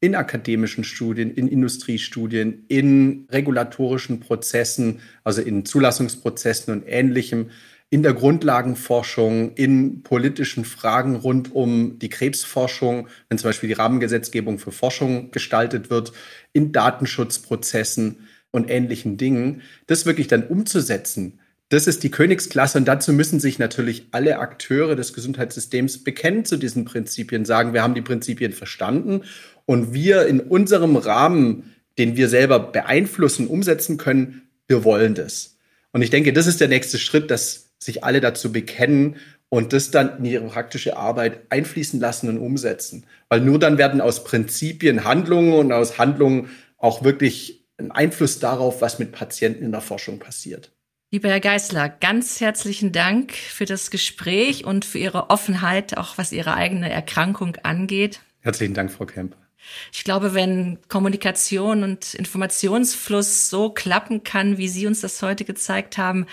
in 0.00 0.14
akademischen 0.14 0.84
Studien, 0.84 1.30
in 1.30 1.48
Industriestudien, 1.48 2.64
in 2.68 3.26
regulatorischen 3.30 4.20
Prozessen, 4.20 5.00
also 5.24 5.42
in 5.42 5.64
Zulassungsprozessen 5.64 6.72
und 6.72 6.84
ähnlichem, 6.86 7.50
in 7.90 8.02
der 8.02 8.12
Grundlagenforschung, 8.12 9.54
in 9.54 10.02
politischen 10.02 10.64
Fragen 10.64 11.16
rund 11.16 11.54
um 11.54 11.98
die 11.98 12.10
Krebsforschung, 12.10 13.08
wenn 13.28 13.38
zum 13.38 13.48
Beispiel 13.48 13.68
die 13.68 13.74
Rahmengesetzgebung 13.74 14.58
für 14.58 14.72
Forschung 14.72 15.30
gestaltet 15.30 15.88
wird, 15.88 16.12
in 16.52 16.72
Datenschutzprozessen 16.72 18.28
und 18.50 18.70
ähnlichen 18.70 19.16
Dingen, 19.16 19.62
das 19.86 20.06
wirklich 20.06 20.28
dann 20.28 20.46
umzusetzen, 20.46 21.40
das 21.70 21.86
ist 21.86 22.02
die 22.02 22.10
Königsklasse. 22.10 22.78
Und 22.78 22.86
dazu 22.86 23.12
müssen 23.12 23.40
sich 23.40 23.58
natürlich 23.58 24.06
alle 24.12 24.38
Akteure 24.38 24.96
des 24.96 25.12
Gesundheitssystems 25.12 26.02
bekennen 26.02 26.46
zu 26.46 26.56
diesen 26.56 26.86
Prinzipien, 26.86 27.44
sagen, 27.44 27.74
wir 27.74 27.82
haben 27.82 27.94
die 27.94 28.00
Prinzipien 28.00 28.52
verstanden 28.52 29.22
und 29.68 29.92
wir 29.92 30.26
in 30.26 30.40
unserem 30.40 30.96
Rahmen, 30.96 31.74
den 31.98 32.16
wir 32.16 32.30
selber 32.30 32.58
beeinflussen, 32.58 33.46
umsetzen 33.46 33.98
können, 33.98 34.48
wir 34.66 34.82
wollen 34.82 35.14
das. 35.14 35.58
Und 35.92 36.00
ich 36.00 36.08
denke, 36.08 36.32
das 36.32 36.46
ist 36.46 36.62
der 36.62 36.68
nächste 36.68 36.98
Schritt, 36.98 37.30
dass 37.30 37.66
sich 37.78 38.02
alle 38.02 38.22
dazu 38.22 38.50
bekennen 38.50 39.16
und 39.50 39.74
das 39.74 39.90
dann 39.90 40.18
in 40.18 40.24
ihre 40.24 40.46
praktische 40.46 40.96
Arbeit 40.96 41.40
einfließen 41.50 42.00
lassen 42.00 42.30
und 42.30 42.38
umsetzen. 42.38 43.04
Weil 43.28 43.42
nur 43.42 43.58
dann 43.58 43.76
werden 43.76 44.00
aus 44.00 44.24
Prinzipien 44.24 45.04
Handlungen 45.04 45.52
und 45.52 45.70
aus 45.70 45.98
Handlungen 45.98 46.48
auch 46.78 47.04
wirklich 47.04 47.66
ein 47.76 47.90
Einfluss 47.90 48.38
darauf, 48.38 48.80
was 48.80 48.98
mit 48.98 49.12
Patienten 49.12 49.64
in 49.66 49.72
der 49.72 49.82
Forschung 49.82 50.18
passiert. 50.18 50.72
Lieber 51.10 51.28
Herr 51.28 51.40
Geisler, 51.40 51.90
ganz 51.90 52.40
herzlichen 52.40 52.92
Dank 52.92 53.32
für 53.32 53.66
das 53.66 53.90
Gespräch 53.90 54.64
und 54.64 54.86
für 54.86 54.98
Ihre 54.98 55.28
Offenheit, 55.28 55.98
auch 55.98 56.16
was 56.16 56.32
Ihre 56.32 56.54
eigene 56.54 56.90
Erkrankung 56.90 57.56
angeht. 57.64 58.20
Herzlichen 58.40 58.72
Dank, 58.72 58.90
Frau 58.90 59.04
Kemper. 59.04 59.47
Ich 59.92 60.04
glaube, 60.04 60.34
wenn 60.34 60.78
Kommunikation 60.88 61.82
und 61.82 62.14
Informationsfluss 62.14 63.50
so 63.50 63.70
klappen 63.70 64.24
kann, 64.24 64.58
wie 64.58 64.68
Sie 64.68 64.86
uns 64.86 65.00
das 65.00 65.22
heute 65.22 65.44
gezeigt 65.44 65.98
haben, 65.98 66.26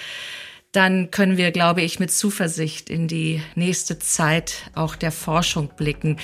dann 0.75 1.09
können 1.09 1.37
wir, 1.37 1.51
glaube 1.51 1.81
ich, 1.81 1.99
mit 1.99 2.11
Zuversicht 2.11 2.89
in 2.89 3.07
die 3.07 3.41
nächste 3.55 3.97
Zeit 3.99 4.69
auch 4.73 4.95
der 4.95 5.11
Forschung 5.11 5.69
blicken. 5.77 6.17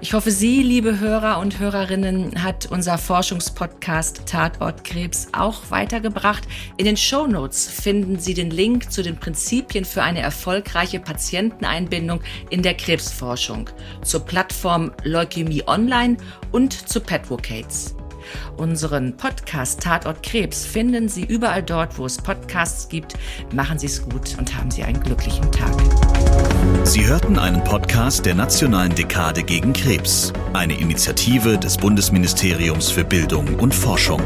Ich 0.00 0.14
hoffe, 0.14 0.30
Sie, 0.30 0.62
liebe 0.62 0.98
Hörer 0.98 1.38
und 1.38 1.58
Hörerinnen, 1.58 2.42
hat 2.42 2.66
unser 2.66 2.96
Forschungspodcast 2.96 4.26
Tatort 4.26 4.84
Krebs 4.84 5.28
auch 5.32 5.70
weitergebracht. 5.70 6.44
In 6.78 6.86
den 6.86 6.96
Show 6.96 7.26
Notes 7.26 7.68
finden 7.68 8.18
Sie 8.18 8.34
den 8.34 8.50
Link 8.50 8.90
zu 8.90 9.02
den 9.02 9.16
Prinzipien 9.16 9.84
für 9.84 10.02
eine 10.02 10.20
erfolgreiche 10.20 11.00
Patienteneinbindung 11.00 12.20
in 12.50 12.62
der 12.62 12.74
Krebsforschung, 12.74 13.68
zur 14.02 14.24
Plattform 14.24 14.92
Leukämie 15.04 15.64
Online 15.66 16.16
und 16.50 16.72
zu 16.72 17.00
Petvocates. 17.00 17.94
Unseren 18.56 19.16
Podcast 19.16 19.82
Tatort 19.82 20.22
Krebs 20.22 20.64
finden 20.64 21.08
Sie 21.08 21.24
überall 21.24 21.62
dort, 21.62 21.98
wo 21.98 22.06
es 22.06 22.18
Podcasts 22.18 22.88
gibt. 22.88 23.14
Machen 23.52 23.78
Sie 23.78 23.86
es 23.86 24.02
gut 24.08 24.36
und 24.38 24.56
haben 24.56 24.70
Sie 24.70 24.82
einen 24.82 25.00
glücklichen 25.00 25.50
Tag. 25.52 25.72
Sie 26.84 27.06
hörten 27.06 27.38
einen 27.38 27.62
Podcast 27.64 28.24
der 28.26 28.34
Nationalen 28.34 28.94
Dekade 28.94 29.42
gegen 29.42 29.72
Krebs, 29.72 30.32
eine 30.52 30.78
Initiative 30.78 31.58
des 31.58 31.76
Bundesministeriums 31.76 32.90
für 32.90 33.04
Bildung 33.04 33.56
und 33.56 33.74
Forschung. 33.74 34.22